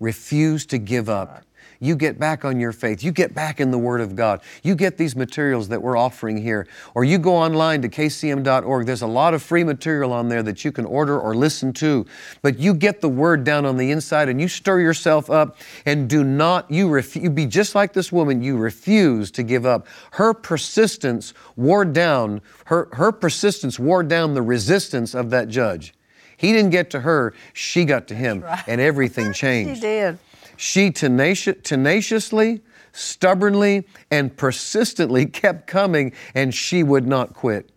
Refuse 0.00 0.66
to 0.66 0.78
give 0.78 1.08
up. 1.08 1.42
You 1.80 1.96
get 1.96 2.18
back 2.18 2.44
on 2.44 2.58
your 2.60 2.72
faith. 2.72 3.02
You 3.02 3.12
get 3.12 3.34
back 3.34 3.60
in 3.60 3.70
the 3.70 3.78
Word 3.78 4.00
of 4.00 4.16
God. 4.16 4.40
You 4.62 4.74
get 4.74 4.96
these 4.96 5.16
materials 5.16 5.68
that 5.68 5.82
we're 5.82 5.96
offering 5.96 6.36
here. 6.36 6.66
Or 6.94 7.04
you 7.04 7.18
go 7.18 7.34
online 7.34 7.82
to 7.82 7.88
kcm.org. 7.88 8.86
There's 8.86 9.02
a 9.02 9.06
lot 9.06 9.34
of 9.34 9.42
free 9.42 9.64
material 9.64 10.12
on 10.12 10.28
there 10.28 10.42
that 10.42 10.64
you 10.64 10.72
can 10.72 10.84
order 10.84 11.18
or 11.18 11.34
listen 11.34 11.72
to. 11.74 12.06
But 12.42 12.58
you 12.58 12.74
get 12.74 13.00
the 13.00 13.08
Word 13.08 13.44
down 13.44 13.66
on 13.66 13.76
the 13.76 13.90
inside 13.90 14.28
and 14.28 14.40
you 14.40 14.48
stir 14.48 14.80
yourself 14.80 15.30
up 15.30 15.58
and 15.84 16.08
do 16.08 16.24
not, 16.24 16.70
you, 16.70 16.88
ref, 16.88 17.16
you 17.16 17.30
be 17.30 17.46
just 17.46 17.74
like 17.74 17.92
this 17.92 18.10
woman. 18.10 18.42
You 18.42 18.56
refuse 18.56 19.30
to 19.32 19.42
give 19.42 19.66
up. 19.66 19.86
Her 20.12 20.34
persistence 20.34 21.34
wore 21.56 21.84
down, 21.84 22.40
her, 22.66 22.88
her 22.92 23.12
persistence 23.12 23.78
wore 23.78 24.02
down 24.02 24.34
the 24.34 24.42
resistance 24.42 25.14
of 25.14 25.30
that 25.30 25.48
judge. 25.48 25.94
He 26.36 26.52
didn't 26.52 26.70
get 26.70 26.90
to 26.90 27.00
her, 27.00 27.32
she 27.54 27.84
got 27.86 28.08
to 28.08 28.14
him, 28.14 28.44
and 28.66 28.80
everything 28.80 29.32
changed. 29.34 29.76
she 29.76 29.80
did. 29.80 30.18
She 30.56 30.90
tenaci- 30.90 31.62
tenaciously, 31.62 32.62
stubbornly, 32.92 33.86
and 34.10 34.36
persistently 34.36 35.26
kept 35.26 35.66
coming, 35.66 36.12
and 36.34 36.54
she 36.54 36.82
would 36.82 37.06
not 37.06 37.34
quit. 37.34 37.70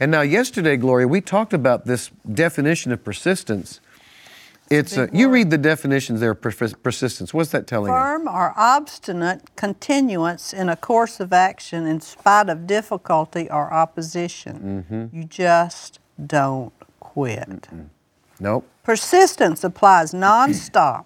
And 0.00 0.10
now, 0.10 0.22
yesterday, 0.22 0.76
Gloria, 0.76 1.06
we 1.06 1.20
talked 1.20 1.52
about 1.52 1.86
this 1.86 2.10
definition 2.32 2.92
of 2.92 3.04
persistence. 3.04 3.80
It's 4.70 4.96
a, 4.96 5.08
you 5.12 5.28
read 5.28 5.50
the 5.50 5.58
definitions 5.58 6.20
there 6.20 6.34
pers- 6.34 6.74
persistence. 6.74 7.34
What's 7.34 7.50
that 7.50 7.66
telling 7.66 7.92
you? 7.92 7.98
Firm 7.98 8.26
or 8.26 8.54
obstinate 8.56 9.54
continuance 9.56 10.52
in 10.52 10.68
a 10.68 10.76
course 10.76 11.20
of 11.20 11.32
action 11.32 11.86
in 11.86 12.00
spite 12.00 12.48
of 12.48 12.66
difficulty 12.66 13.48
or 13.50 13.72
opposition. 13.72 14.84
Mm-hmm. 14.90 15.16
You 15.16 15.24
just 15.24 16.00
don't 16.26 16.72
quit. 16.98 17.68
Nope. 18.40 18.66
Persistence 18.82 19.64
applies 19.64 20.12
nonstop, 20.12 21.04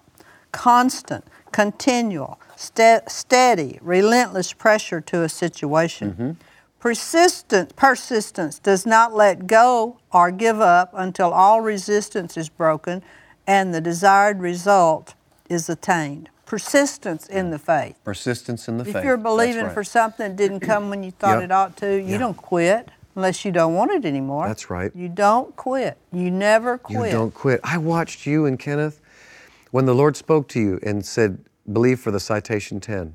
constant, 0.51 1.25
continual, 1.51 2.39
ste- 2.55 3.07
steady, 3.07 3.79
relentless 3.81 4.53
pressure 4.53 5.01
to 5.01 5.23
a 5.23 5.29
situation. 5.29 6.11
Mm-hmm. 6.11 6.31
Persistence, 6.79 7.73
persistence 7.75 8.57
does 8.57 8.85
not 8.85 9.13
let 9.13 9.47
go 9.47 9.97
or 10.13 10.31
give 10.31 10.61
up 10.61 10.91
until 10.93 11.33
all 11.33 11.59
resistance 11.59 12.37
is 12.37 12.47
broken 12.47 13.03
and 13.45 13.73
the 13.73 13.81
desired 13.81 14.39
result 14.39 15.13
is 15.49 15.69
attained. 15.69 16.29
Persistence 16.45 17.27
in 17.27 17.47
mm. 17.47 17.51
the 17.51 17.59
faith. 17.59 17.99
Persistence 18.03 18.67
in 18.67 18.77
the 18.77 18.83
If 18.83 18.87
faith. 18.87 18.95
If 18.97 19.03
you're 19.03 19.17
believing 19.17 19.65
right. 19.65 19.73
for 19.73 19.83
something 19.83 20.29
that 20.29 20.35
didn't 20.35 20.61
come 20.61 20.89
when 20.89 21.03
you 21.03 21.11
thought 21.11 21.35
Yep. 21.35 21.43
it 21.43 21.51
ought 21.51 21.77
to, 21.77 21.95
you 21.95 22.13
Yeah. 22.13 22.17
don't 22.17 22.37
quit 22.37 22.89
unless 23.15 23.43
you 23.43 23.51
don't 23.51 23.75
want 23.75 23.91
it 23.91 24.05
anymore. 24.05 24.47
That's 24.47 24.69
right. 24.69 24.91
You 24.95 25.09
don't 25.09 25.55
quit. 25.55 25.97
You 26.13 26.31
never 26.31 26.77
quit. 26.77 27.11
You 27.11 27.17
don't 27.17 27.33
quit. 27.33 27.59
I 27.63 27.77
watched 27.77 28.25
you 28.25 28.45
and 28.45 28.57
Kenneth 28.57 28.98
when 29.71 29.85
the 29.85 29.95
Lord 29.95 30.15
spoke 30.15 30.47
to 30.49 30.59
you 30.59 30.79
and 30.83 31.05
said, 31.05 31.39
believe 31.71 31.99
for 31.99 32.11
the 32.11 32.19
citation 32.19 32.79
10. 32.79 33.13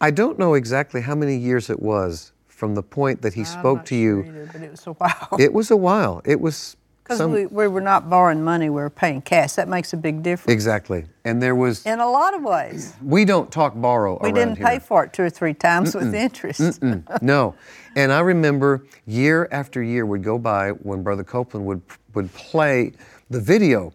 I 0.00 0.10
don't 0.10 0.38
know 0.38 0.54
exactly 0.54 1.02
how 1.02 1.14
many 1.14 1.36
years 1.36 1.68
it 1.68 1.80
was 1.80 2.32
from 2.48 2.74
the 2.74 2.82
point 2.82 3.22
that 3.22 3.34
He 3.34 3.40
I'm 3.42 3.46
spoke 3.46 3.84
to 3.86 3.94
sure 3.94 3.98
you. 4.02 4.24
either, 4.24 4.64
it 4.64 4.70
was 4.70 4.86
a 4.86 4.92
while. 4.92 5.36
It 5.38 5.52
was 5.52 5.70
a 5.70 5.76
while. 5.76 6.22
It 6.24 6.40
was 6.40 6.76
Because 7.02 7.22
we, 7.22 7.44
we 7.46 7.68
were 7.68 7.80
not 7.82 8.08
borrowing 8.08 8.42
money, 8.42 8.70
we 8.70 8.80
were 8.80 8.88
paying 8.90 9.20
cash. 9.20 9.54
That 9.54 9.68
makes 9.68 9.92
a 9.92 9.96
big 9.98 10.22
difference. 10.22 10.52
exactly. 10.54 11.04
And 11.24 11.42
there 11.42 11.54
was, 11.54 11.84
In 11.84 12.00
a 12.00 12.08
lot 12.08 12.34
of 12.34 12.42
ways. 12.42 12.94
we 13.02 13.24
don't 13.26 13.50
talk 13.52 13.74
borrow 13.78 14.18
We 14.22 14.32
didn't 14.32 14.56
here. 14.56 14.66
pay 14.66 14.78
for 14.78 15.04
it 15.04 15.12
two 15.12 15.24
or 15.24 15.30
three 15.30 15.54
times 15.54 15.94
with 15.94 16.14
interest. 16.14 16.80
Mm, 16.80 17.22
no. 17.22 17.54
And 17.96 18.12
I 18.12 18.20
remember 18.20 18.84
year 19.06 19.48
after 19.52 19.82
year 19.82 20.06
would 20.06 20.22
go 20.22 20.38
by 20.38 20.70
when 20.70 21.02
Brother 21.02 21.24
Copeland 21.24 21.66
would 21.66 21.82
would 22.14 22.32
play 22.34 22.92
the 23.30 23.40
video 23.40 23.92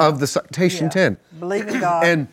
of 0.00 0.20
the 0.20 0.26
citation 0.26 0.86
Yeah. 0.86 0.90
10. 0.90 1.16
Believe 1.38 1.68
in 1.68 1.80
God. 1.80 2.04
And 2.04 2.28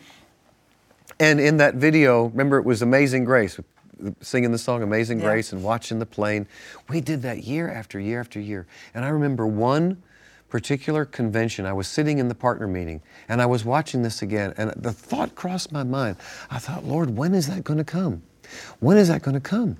and 1.18 1.38
in 1.38 1.58
that 1.58 1.74
video, 1.74 2.26
remember 2.26 2.58
it 2.58 2.64
was 2.64 2.80
Amazing 2.80 3.24
Grace, 3.24 3.60
singing 4.22 4.52
the 4.52 4.58
song 4.58 4.82
Amazing 4.82 5.18
Yeah. 5.18 5.26
Grace 5.26 5.52
and 5.52 5.62
watching 5.62 5.98
the 5.98 6.06
plane. 6.06 6.46
We 6.88 7.00
did 7.00 7.22
that 7.22 7.44
year 7.44 7.70
after 7.70 8.00
year 8.00 8.20
after 8.20 8.40
year. 8.40 8.66
And 8.94 9.04
I 9.04 9.08
remember 9.08 9.46
one 9.46 10.02
particular 10.48 11.04
convention, 11.04 11.64
I 11.66 11.72
was 11.72 11.86
sitting 11.86 12.18
in 12.18 12.28
the 12.28 12.34
partner 12.34 12.66
meeting 12.66 13.02
and 13.28 13.40
I 13.40 13.46
was 13.46 13.64
watching 13.64 14.02
this 14.02 14.20
again, 14.22 14.52
and 14.56 14.72
the 14.76 14.92
thought 14.92 15.34
crossed 15.36 15.70
my 15.70 15.84
mind. 15.84 16.16
I 16.50 16.58
thought, 16.58 16.84
Lord, 16.84 17.16
when 17.16 17.34
is 17.34 17.46
that 17.46 17.62
going 17.62 17.78
to 17.78 17.84
come? 17.84 18.22
When 18.80 18.96
is 18.96 19.08
that 19.08 19.22
going 19.22 19.34
to 19.34 19.40
come? 19.40 19.76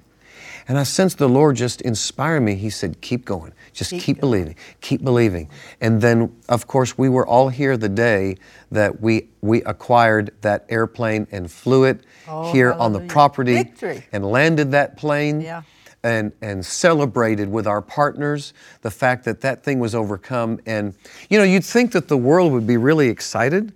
And 0.71 0.79
I 0.79 0.85
sensed 0.85 1.19
the 1.19 1.29
Lord 1.29 1.57
just 1.57 1.81
inspire 1.81 2.41
me. 2.41 2.55
He 2.55 2.71
said, 2.71 3.01
Keep 3.01 3.25
going. 3.25 3.53
Just 3.73 3.91
keep, 3.91 4.03
Keep 4.05 4.21
believing. 4.21 4.55
Keep 4.81 5.03
believing. 5.03 5.49
And 5.81 6.01
then, 6.01 6.33
of 6.49 6.69
course, 6.69 6.97
we 6.97 7.09
were 7.09 7.27
all 7.27 7.49
here 7.49 7.77
the 7.77 7.89
day 7.89 8.37
that 8.71 9.01
we, 9.01 9.31
we 9.41 9.65
acquired 9.65 10.31
that 10.43 10.67
airplane 10.69 11.27
and 11.33 11.51
flew 11.51 11.83
it 11.83 12.05
Oh, 12.29 12.53
here 12.53 12.73
on 12.73 12.93
the 12.93 13.01
property 13.01 13.55
Victory. 13.55 14.05
and 14.13 14.25
landed 14.25 14.71
that 14.71 14.97
plane 14.97 15.41
Yeah. 15.41 15.63
and, 16.05 16.31
and 16.41 16.65
celebrated 16.65 17.51
with 17.51 17.67
our 17.67 17.83
partners 17.83 18.55
the 18.83 18.93
fact 18.93 19.25
that 19.25 19.41
that 19.41 19.65
thing 19.65 19.81
was 19.81 19.97
overcome. 19.97 20.61
And, 20.67 20.95
you 21.29 21.39
know, 21.39 21.45
you'd 21.45 21.65
think 21.65 21.91
that 21.91 22.07
the 22.07 22.17
world 22.17 22.53
would 22.53 22.69
be 22.69 22.77
really 22.77 23.09
excited 23.09 23.73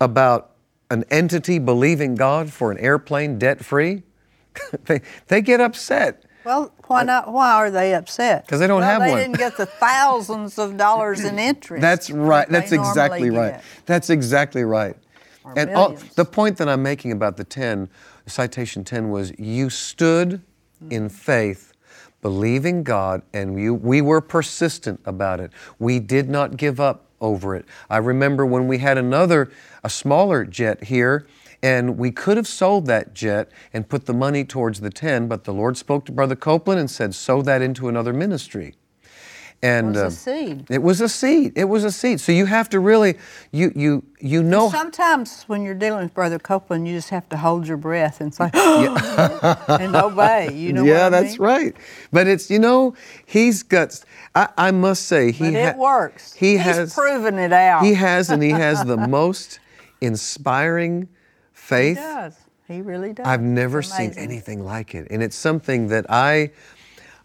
about 0.00 0.50
an 0.90 1.04
entity 1.08 1.60
believing 1.60 2.16
God 2.16 2.52
for 2.52 2.72
an 2.72 2.78
airplane 2.78 3.38
debt 3.38 3.64
free. 3.64 4.02
they, 4.86 5.02
they 5.28 5.40
get 5.40 5.60
upset. 5.60 6.24
Well, 6.44 6.72
why 6.86 7.02
not? 7.02 7.32
Why 7.32 7.52
are 7.52 7.70
they 7.70 7.94
upset? 7.94 8.44
Because 8.44 8.60
they 8.60 8.66
don't 8.66 8.80
Well, 8.80 8.90
have 8.90 9.02
they 9.02 9.10
one. 9.10 9.18
They 9.18 9.24
didn't 9.24 9.38
get 9.38 9.56
the 9.56 9.66
thousands 9.66 10.58
of 10.58 10.76
dollars 10.76 11.24
in 11.24 11.38
interest. 11.38 11.80
That's 11.82 12.10
right. 12.10 12.48
that 12.48 12.52
That's 12.52 12.72
exactly 12.72 13.30
right. 13.30 13.52
get. 13.54 13.64
That's 13.86 14.10
exactly 14.10 14.64
right. 14.64 14.96
Or 15.44 15.58
and 15.58 15.70
all, 15.70 15.96
the 16.14 16.24
point 16.24 16.56
that 16.58 16.68
I'm 16.68 16.82
making 16.82 17.12
about 17.12 17.36
the 17.36 17.44
10, 17.44 17.88
citation 18.26 18.84
10 18.84 19.10
was 19.10 19.32
you 19.38 19.70
stood 19.70 20.40
in 20.90 21.08
faith 21.08 21.72
believing 22.20 22.84
God, 22.84 23.22
and 23.34 23.54
we, 23.54 23.68
we 23.68 24.00
were 24.00 24.20
persistent 24.20 25.00
about 25.04 25.40
it. 25.40 25.50
We 25.78 25.98
did 25.98 26.30
not 26.30 26.56
give 26.56 26.78
up 26.80 27.06
over 27.20 27.54
it. 27.56 27.66
I 27.90 27.98
remember 27.98 28.46
when 28.46 28.68
we 28.68 28.78
had 28.78 28.96
another, 28.96 29.50
a 29.84 29.90
smaller 29.90 30.44
jet 30.44 30.84
here, 30.84 31.26
and 31.62 31.96
we 31.96 32.10
could 32.10 32.36
have 32.36 32.48
sold 32.48 32.86
that 32.86 33.14
jet 33.14 33.50
and 33.72 33.88
put 33.88 34.06
the 34.06 34.12
money 34.12 34.44
towards 34.44 34.80
the 34.80 34.90
10, 34.90 35.28
but 35.28 35.44
the 35.44 35.52
Lord 35.52 35.76
spoke 35.76 36.04
to 36.06 36.12
Brother 36.12 36.34
Copeland 36.34 36.80
and 36.80 36.90
said, 36.90 37.14
sow 37.14 37.40
that 37.42 37.62
into 37.62 37.88
another 37.88 38.12
ministry. 38.12 38.74
And 39.64 39.88
It 39.88 39.90
was 39.90 40.02
a 40.02 40.06
uh, 40.06 40.10
seed. 40.10 40.66
It 40.68 40.82
was 40.82 41.00
a 41.00 41.08
seed. 41.08 41.52
It 41.54 41.64
was 41.66 41.84
a 41.84 41.92
seed. 41.92 42.18
So 42.18 42.32
you 42.32 42.46
have 42.46 42.68
to 42.70 42.80
really, 42.80 43.16
you 43.52 43.70
you 43.76 44.02
you 44.18 44.42
know. 44.42 44.68
Sometimes 44.68 45.44
when 45.44 45.62
you're 45.62 45.76
dealing 45.76 46.02
with 46.02 46.12
Brother 46.12 46.40
Copeland, 46.40 46.88
you 46.88 46.94
just 46.96 47.10
have 47.10 47.28
to 47.28 47.36
hold 47.36 47.68
your 47.68 47.76
breath 47.76 48.20
and 48.20 48.34
say, 48.34 48.50
and 48.54 49.94
obey. 49.94 50.52
You 50.52 50.72
know 50.72 50.82
yeah, 50.82 51.08
that's 51.10 51.38
mean? 51.38 51.46
right. 51.46 51.76
But 52.10 52.26
it's 52.26 52.50
you 52.50 52.58
know 52.58 52.96
he's 53.24 53.62
got. 53.62 54.04
I, 54.34 54.48
I 54.58 54.70
must 54.72 55.06
say 55.06 55.30
he 55.30 55.44
But 55.44 55.54
it 55.54 55.74
ha- 55.76 55.80
works. 55.80 56.32
He 56.32 56.56
He's 56.56 56.62
has 56.62 56.92
proven 56.92 57.38
it 57.38 57.52
out. 57.52 57.84
He 57.84 57.94
has, 57.94 58.30
and 58.30 58.42
he 58.42 58.50
has 58.50 58.82
the 58.84 58.96
most 58.96 59.60
inspiring 60.00 61.08
He 61.62 61.68
faith. 61.68 61.96
does. 61.96 62.36
He 62.68 62.80
really 62.80 63.12
does. 63.12 63.26
I've 63.26 63.42
never 63.42 63.82
seen 63.82 64.12
anything 64.16 64.64
like 64.64 64.94
it, 64.94 65.08
and 65.10 65.22
it's 65.22 65.36
something 65.36 65.88
that 65.88 66.06
I, 66.08 66.50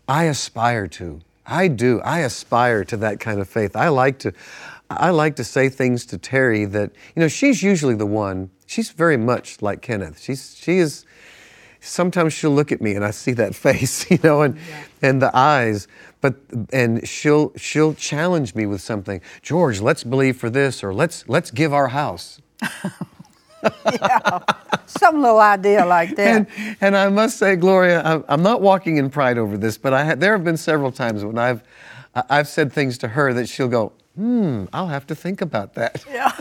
I 0.07 0.25
aspire 0.25 0.87
to. 0.87 1.21
I 1.45 1.69
do. 1.69 2.01
I 2.01 2.19
aspire 2.19 2.83
to 2.85 2.97
that 2.97 3.19
kind 3.19 3.39
of 3.39 3.47
faith. 3.47 3.75
I 3.75 3.87
like 3.87 4.19
to, 4.19 4.33
I 4.89 5.11
like 5.11 5.37
to 5.37 5.43
say 5.43 5.69
things 5.69 6.05
to 6.07 6.17
Terry 6.17 6.65
that 6.65 6.91
you 7.15 7.21
know 7.21 7.27
she's 7.27 7.63
usually 7.63 7.95
the 7.95 8.05
one. 8.05 8.49
She's 8.65 8.89
very 8.89 9.17
much 9.17 9.61
like 9.61 9.81
Kenneth. 9.81 10.19
She's 10.21 10.55
she 10.57 10.77
is. 10.79 11.05
Sometimes 11.79 12.33
she'll 12.33 12.51
look 12.51 12.71
at 12.71 12.81
me 12.81 12.95
and 12.95 13.05
I 13.05 13.11
see 13.11 13.31
that 13.33 13.55
face, 13.67 14.09
you 14.11 14.19
know, 14.23 14.41
and 14.41 14.57
and 15.01 15.21
the 15.21 15.35
eyes. 15.35 15.87
But 16.19 16.35
and 16.73 17.07
she'll 17.07 17.53
she'll 17.55 17.93
challenge 17.93 18.55
me 18.55 18.65
with 18.65 18.81
something. 18.81 19.21
George, 19.41 19.79
let's 19.79 20.03
believe 20.03 20.37
for 20.37 20.49
this, 20.49 20.83
or 20.83 20.93
let's 20.93 21.27
let's 21.29 21.51
give 21.51 21.73
our 21.73 21.87
house. 21.89 22.41
Some 24.85 25.21
little 25.21 25.39
idea 25.39 25.85
like 25.85 26.15
that. 26.15 26.27
And, 26.27 26.75
and 26.81 26.97
I 26.97 27.09
must 27.09 27.37
say, 27.37 27.55
Gloria, 27.55 28.01
I'm, 28.03 28.23
I'm 28.27 28.43
not 28.43 28.61
walking 28.61 28.97
in 28.97 29.09
pride 29.09 29.37
over 29.37 29.57
this, 29.57 29.77
but 29.77 29.93
I 29.93 30.03
had, 30.03 30.19
there 30.19 30.33
have 30.33 30.43
been 30.43 30.57
several 30.57 30.91
times 30.91 31.23
when 31.25 31.37
I've, 31.37 31.61
I've 32.29 32.47
said 32.47 32.71
things 32.71 32.97
to 32.99 33.09
her 33.09 33.33
that 33.33 33.49
she'll 33.49 33.67
go, 33.67 33.93
hmm, 34.15 34.65
I'll 34.73 34.87
have 34.87 35.07
to 35.07 35.15
think 35.15 35.41
about 35.41 35.75
that. 35.75 36.03
yeah. 36.11 36.31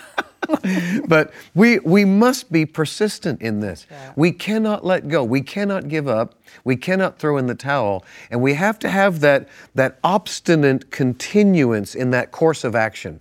but 1.08 1.32
we, 1.54 1.78
we 1.80 2.04
must 2.04 2.52
be 2.52 2.64
persistent 2.64 3.40
in 3.42 3.61
this. 3.61 3.87
We 4.14 4.32
cannot 4.32 4.85
let 4.85 5.08
go. 5.08 5.25
We 5.25 5.42
cannot 5.42 5.88
give 5.88 6.08
up. 6.08 6.35
We 6.64 6.76
cannot 6.76 7.18
throw 7.18 7.37
in 7.37 7.46
the 7.46 7.54
towel. 7.54 8.04
And 8.30 8.40
we 8.40 8.54
have 8.54 8.78
to 8.80 8.88
have 8.88 9.20
that, 9.20 9.49
that 9.75 9.99
obstinate 10.04 10.90
continuance 10.90 11.94
in 11.94 12.11
that 12.11 12.32
course 12.32 12.64
of 12.64 12.75
action 12.75 13.20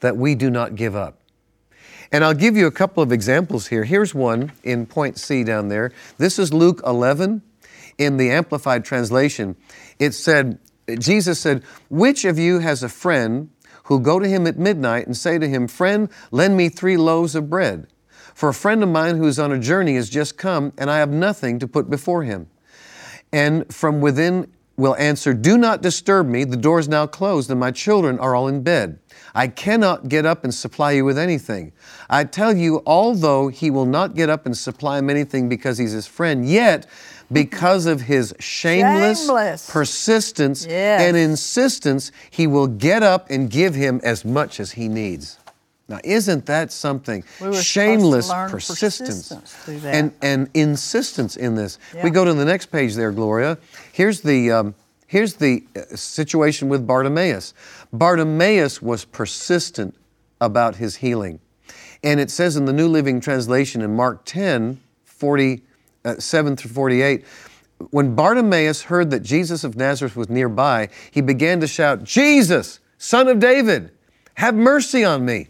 that 0.00 0.16
we 0.16 0.34
do 0.34 0.50
not 0.50 0.74
give 0.74 0.94
up. 0.96 1.18
And 2.10 2.24
I'll 2.24 2.34
give 2.34 2.56
you 2.56 2.66
a 2.66 2.70
couple 2.72 3.02
of 3.02 3.12
examples 3.12 3.66
here. 3.66 3.84
Here's 3.84 4.14
one 4.14 4.52
in 4.62 4.86
point 4.86 5.18
C 5.18 5.44
down 5.44 5.68
there. 5.68 5.92
This 6.16 6.38
is 6.38 6.52
Luke 6.52 6.80
11 6.86 7.42
in 7.98 8.16
the 8.16 8.30
Amplified 8.30 8.84
Translation. 8.84 9.56
It 9.98 10.12
said, 10.12 10.58
Jesus 10.98 11.38
said, 11.38 11.62
Which 11.90 12.24
of 12.24 12.38
you 12.38 12.60
has 12.60 12.82
a 12.82 12.88
friend 12.88 13.50
who'll 13.84 13.98
go 13.98 14.18
to 14.18 14.28
him 14.28 14.46
at 14.46 14.58
midnight 14.58 15.06
and 15.06 15.16
say 15.16 15.38
to 15.38 15.48
him, 15.48 15.68
Friend, 15.68 16.08
lend 16.30 16.56
me 16.56 16.68
three 16.68 16.96
loaves 16.96 17.34
of 17.34 17.50
bread? 17.50 17.88
For 18.34 18.48
a 18.48 18.54
friend 18.54 18.82
of 18.82 18.88
mine 18.88 19.16
who's 19.16 19.38
on 19.38 19.52
a 19.52 19.58
journey 19.58 19.96
has 19.96 20.08
just 20.08 20.38
come, 20.38 20.72
and 20.78 20.90
I 20.90 20.98
have 20.98 21.10
nothing 21.10 21.58
to 21.58 21.68
put 21.68 21.90
before 21.90 22.22
him. 22.22 22.48
And 23.32 23.72
from 23.74 24.00
within 24.00 24.50
will 24.76 24.94
answer, 24.96 25.34
Do 25.34 25.58
not 25.58 25.82
disturb 25.82 26.26
me. 26.26 26.44
The 26.44 26.56
door 26.56 26.78
is 26.78 26.88
now 26.88 27.06
closed, 27.06 27.50
and 27.50 27.60
my 27.60 27.72
children 27.72 28.18
are 28.18 28.34
all 28.34 28.48
in 28.48 28.62
bed. 28.62 29.00
I 29.38 29.46
cannot 29.46 30.08
get 30.08 30.26
up 30.26 30.42
and 30.42 30.52
supply 30.52 30.90
you 30.92 31.04
with 31.04 31.16
anything. 31.16 31.70
I 32.10 32.24
tell 32.24 32.56
you, 32.56 32.82
although 32.84 33.46
he 33.46 33.70
will 33.70 33.86
not 33.86 34.16
get 34.16 34.28
up 34.28 34.46
and 34.46 34.56
supply 34.56 34.98
him 34.98 35.08
anything 35.08 35.48
because 35.48 35.78
he's 35.78 35.92
his 35.92 36.08
friend, 36.08 36.44
yet 36.48 36.86
because 37.30 37.86
of 37.86 38.00
his 38.00 38.34
shameless, 38.40 39.20
Shameless. 39.26 39.70
persistence 39.70 40.66
Yes. 40.66 41.02
and 41.02 41.16
insistence, 41.16 42.10
he 42.30 42.48
will 42.48 42.66
get 42.66 43.04
up 43.04 43.30
and 43.30 43.48
give 43.48 43.76
him 43.76 44.00
as 44.02 44.24
much 44.24 44.58
as 44.58 44.72
he 44.72 44.88
needs. 44.88 45.36
Now, 45.88 46.00
isn't 46.02 46.46
that 46.46 46.72
something? 46.72 47.22
We 47.40 47.46
were 47.48 47.52
supposed 47.54 47.62
to 47.64 47.70
Shameless 47.70 48.28
persistence, 48.50 49.28
persistence 49.28 49.82
that. 49.82 49.94
and 49.94 50.12
and 50.20 50.48
insistence 50.52 51.36
in 51.36 51.54
this. 51.54 51.78
We 52.02 52.10
go 52.10 52.24
to 52.24 52.34
the 52.34 52.44
next 52.44 52.66
page 52.66 52.96
there, 52.96 53.12
Gloria. 53.12 53.56
Here's 53.92 54.20
the 54.20 54.50
um, 54.50 54.74
here's 55.06 55.34
the 55.34 55.64
uh, 55.76 55.96
situation 55.96 56.68
with 56.68 56.86
Bartimaeus. 56.86 57.54
Bartimaeus 57.92 58.82
was 58.82 59.04
persistent 59.04 59.94
about 60.40 60.76
his 60.76 60.96
healing, 60.96 61.40
and 62.02 62.20
it 62.20 62.30
says 62.30 62.56
in 62.56 62.64
the 62.64 62.72
New 62.72 62.88
Living 62.88 63.20
Translation 63.20 63.82
in 63.82 63.94
Mark 63.96 64.24
10, 64.24 64.80
47 65.04 66.52
uh, 66.52 66.56
through 66.56 66.70
48. 66.70 67.24
When 67.90 68.14
Bartimaeus 68.14 68.82
heard 68.82 69.10
that 69.10 69.20
Jesus 69.20 69.64
of 69.64 69.76
Nazareth 69.76 70.16
was 70.16 70.28
nearby, 70.28 70.88
he 71.10 71.20
began 71.20 71.60
to 71.60 71.66
shout, 71.66 72.04
Jesus, 72.04 72.80
son 72.98 73.28
of 73.28 73.38
David, 73.38 73.92
have 74.34 74.54
mercy 74.54 75.04
on 75.04 75.24
me. 75.24 75.48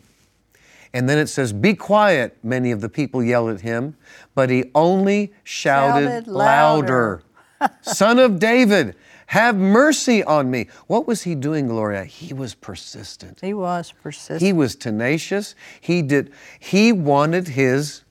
And 0.95 1.09
then 1.09 1.19
it 1.19 1.27
says, 1.27 1.53
Be 1.53 1.75
quiet, 1.75 2.39
many 2.43 2.71
of 2.71 2.81
the 2.81 2.89
people 2.89 3.23
yelled 3.23 3.51
at 3.51 3.61
him, 3.61 3.97
but 4.35 4.51
he 4.51 4.71
only 4.75 5.33
shouted, 5.45 6.09
Shouted 6.09 6.27
louder. 6.29 7.23
louder. 7.61 7.71
Son 7.83 8.19
of 8.19 8.39
David, 8.39 8.95
have 9.29 9.57
mercy 9.57 10.25
on 10.25 10.51
me. 10.51 10.69
What 10.87 11.07
was 11.07 11.23
he 11.23 11.35
doing, 11.35 11.69
Gloria? 11.69 12.05
He 12.05 12.33
was 12.33 12.55
persistent. 12.55 13.41
He 13.43 13.53
was 13.53 13.93
persistent. 13.93 14.41
He 14.41 14.55
was 14.55 14.75
tenacious. 14.75 15.55
He 15.81 16.01
did 16.01 16.33
he 16.59 16.93
wanted 16.93 17.49
his 17.49 18.05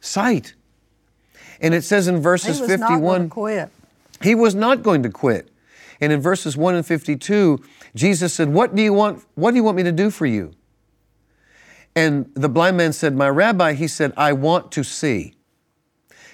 sight. 0.00 0.54
And 1.62 1.72
it 1.72 1.84
says 1.84 2.06
in 2.06 2.20
verses 2.20 2.56
He 2.58 2.62
was 2.62 2.80
not 2.80 2.88
going 3.00 3.00
51 3.00 3.22
to 3.22 3.28
quit. 3.28 3.70
he 4.20 4.34
was 4.34 4.54
not 4.54 4.82
going 4.82 5.02
to 5.04 5.08
quit. 5.08 5.48
And 6.02 6.12
in 6.12 6.20
verses 6.20 6.54
1 6.54 6.74
and 6.74 6.86
52, 6.86 7.64
Jesus 7.94 8.34
said, 8.34 8.50
"What 8.50 8.74
do 8.74 8.82
you 8.82 8.92
want 8.92 9.24
what 9.36 9.52
do 9.52 9.56
you 9.56 9.64
want 9.64 9.78
me 9.78 9.84
to 9.84 9.92
do 9.92 10.10
for 10.10 10.26
you?" 10.26 10.52
And 11.96 12.30
the 12.34 12.50
blind 12.50 12.76
man 12.76 12.92
said, 12.92 13.16
"My 13.16 13.30
rabbi," 13.30 13.72
he 13.72 13.88
said, 13.88 14.12
"I 14.18 14.34
want 14.34 14.70
to 14.72 14.84
see." 14.84 15.32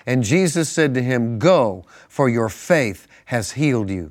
And 0.04 0.24
Jesus 0.24 0.68
said 0.68 0.92
to 0.94 1.02
him, 1.02 1.38
"Go, 1.38 1.84
for 2.08 2.28
your 2.28 2.48
faith 2.48 3.06
has 3.26 3.52
healed 3.52 3.90
you." 3.90 4.10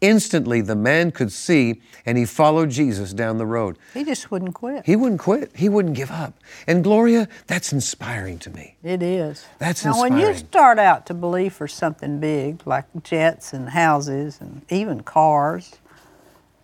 Instantly 0.00 0.62
the 0.62 0.74
man 0.76 1.10
could 1.10 1.30
see 1.30 1.82
and 2.06 2.16
he 2.16 2.24
followed 2.24 2.70
Jesus 2.70 3.12
down 3.12 3.36
the 3.38 3.44
road. 3.46 3.76
He 3.92 4.02
just 4.04 4.30
wouldn't 4.30 4.54
quit. 4.54 4.86
He 4.86 4.96
wouldn't 4.96 5.20
quit. 5.20 5.50
He 5.54 5.68
wouldn't 5.68 5.94
give 5.94 6.10
up. 6.10 6.34
And 6.66 6.82
Gloria, 6.82 7.28
that's 7.46 7.72
inspiring 7.72 8.38
to 8.40 8.50
me. 8.50 8.76
It 8.82 9.02
is. 9.02 9.44
That's 9.58 9.84
inspiring. 9.84 10.14
now, 10.14 10.18
when 10.18 10.26
you 10.28 10.34
start 10.38 10.78
out 10.78 11.04
to 11.06 11.14
believe 11.14 11.52
for 11.52 11.68
something 11.68 12.18
big, 12.18 12.66
like 12.66 12.86
jets 13.02 13.52
and 13.52 13.68
houses 13.70 14.38
and 14.40 14.62
even 14.70 15.02
cars, 15.02 15.76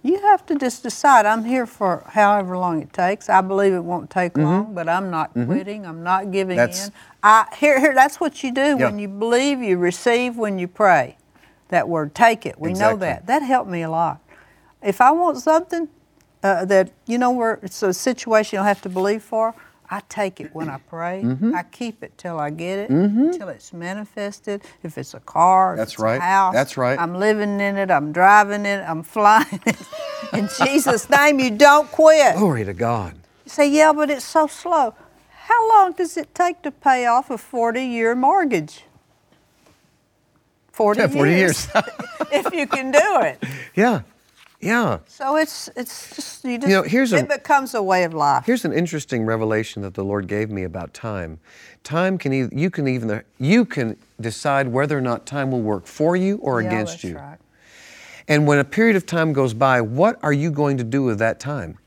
you 0.02 0.18
have 0.20 0.46
to 0.46 0.54
just 0.54 0.82
decide 0.84 1.26
I'm 1.26 1.44
here 1.44 1.66
for 1.66 2.04
however 2.06 2.56
long 2.56 2.80
it 2.80 2.92
takes. 2.92 3.28
I 3.28 3.40
believe 3.40 3.72
it 3.74 3.80
won't 3.84 4.08
take 4.08 4.38
long, 4.38 4.72
but 4.72 4.88
I'm 4.88 5.10
not 5.10 5.32
quitting. 5.34 5.84
I'm 5.84 6.02
not 6.02 6.30
giving 6.30 6.56
Mm-hmm. 6.56 6.66
That's- 6.66 6.86
in. 6.88 6.92
I 7.22 7.46
here 7.58 7.80
here 7.80 7.92
that's 7.92 8.20
what 8.20 8.44
you 8.44 8.52
do 8.52 8.76
Yeah. 8.78 8.84
when 8.86 8.98
you 9.00 9.08
believe, 9.08 9.60
you 9.60 9.76
receive 9.78 10.36
when 10.36 10.58
you 10.60 10.68
pray. 10.68 11.16
That 11.68 11.88
word, 11.88 12.14
take 12.14 12.46
it. 12.46 12.60
We 12.60 12.72
know 12.72 12.96
that. 12.96 13.26
That 13.26 13.42
helped 13.42 13.70
me 13.70 13.82
a 13.82 13.90
lot. 13.90 14.20
If 14.82 15.00
I 15.00 15.10
want 15.10 15.38
something 15.38 15.88
uh, 16.42 16.64
that 16.66 16.92
you 17.06 17.18
know 17.18 17.30
where 17.32 17.58
it's 17.62 17.82
a 17.82 17.92
situation 17.92 18.56
you'll 18.56 18.64
have 18.64 18.82
to 18.82 18.88
believe 18.88 19.22
for, 19.22 19.54
I 19.90 20.02
take 20.08 20.40
it 20.40 20.54
when 20.54 20.68
I 20.68 20.78
pray. 20.78 21.22
Mm-hmm. 21.24 21.54
I 21.54 21.62
keep 21.62 22.02
it 22.02 22.16
till 22.18 22.38
I 22.40 22.50
get 22.50 22.78
it, 22.78 22.88
till 22.88 23.48
it's 23.48 23.72
manifested. 23.72 24.62
If 24.82 24.98
it's 24.98 25.14
a 25.14 25.20
car, 25.20 25.74
if 25.74 25.78
That's 25.78 25.92
it's 25.92 26.00
right. 26.00 26.16
a 26.16 26.20
house, 26.20 26.54
That's 26.54 26.76
right. 26.76 26.98
I'm 26.98 27.14
living 27.14 27.60
in 27.60 27.76
it. 27.76 27.90
I'm 27.90 28.12
driving 28.12 28.66
it. 28.66 28.82
I'm 28.86 29.02
flying 29.16 29.60
it. 29.64 29.76
in 30.32 30.48
Jesus' 30.64 31.08
name, 31.08 31.38
you 31.38 31.50
don't 31.50 31.90
quit. 31.92 32.36
Glory 32.36 32.64
to 32.64 32.74
God. 32.74 33.14
You 33.44 33.50
say, 33.50 33.70
yeah, 33.70 33.92
but 33.92 34.10
it's 34.10 34.24
so 34.24 34.46
slow. 34.48 34.94
How 35.30 35.68
long 35.68 35.92
does 35.92 36.16
it 36.16 36.34
take 36.34 36.62
to 36.62 36.72
pay 36.72 37.06
off 37.06 37.30
a 37.30 37.36
40-year 37.36 38.16
mortgage? 38.16 38.85
40 40.76 41.00
Yeah, 41.00 41.06
40 41.08 41.30
years. 41.32 41.68
if 42.32 42.52
you 42.52 42.66
can 42.66 42.90
do 42.92 43.20
it. 43.22 43.42
Yeah. 43.74 44.02
Yeah. 44.60 44.98
So 45.06 45.36
it's 45.36 45.68
it's 45.76 46.14
just 46.16 46.44
you 46.44 46.58
just 46.58 46.68
know, 46.68 46.82
here's 46.82 47.12
a- 47.12 47.18
it 47.18 47.28
becomes 47.28 47.74
a 47.74 47.82
way 47.82 48.04
of 48.04 48.14
life. 48.14 48.44
Here's 48.46 48.64
an 48.64 48.72
interesting 48.72 49.24
revelation 49.24 49.82
that 49.82 49.94
the 49.94 50.04
Lord 50.04 50.28
gave 50.28 50.50
me 50.50 50.64
about 50.64 50.92
time. 50.94 51.38
Time 51.82 52.18
can 52.18 52.32
either, 52.32 52.54
you 52.54 52.70
can 52.70 52.88
even 52.88 53.22
you 53.38 53.64
can 53.64 53.96
decide 54.20 54.68
whether 54.68 54.96
or 54.96 55.00
not 55.00 55.24
time 55.26 55.50
will 55.50 55.62
work 55.62 55.86
for 55.86 56.16
you 56.16 56.36
or 56.38 56.60
Yeah, 56.60 56.68
against 56.68 56.92
that's 56.94 57.04
you. 57.04 57.16
Right. 57.16 57.38
And 58.28 58.46
when 58.46 58.58
a 58.58 58.64
period 58.64 58.96
of 58.96 59.06
time 59.06 59.32
goes 59.32 59.54
by, 59.54 59.80
what 59.80 60.18
are 60.22 60.32
you 60.32 60.50
going 60.50 60.78
to 60.78 60.84
do 60.84 61.02
with 61.04 61.18
that 61.20 61.38
time? 61.38 61.78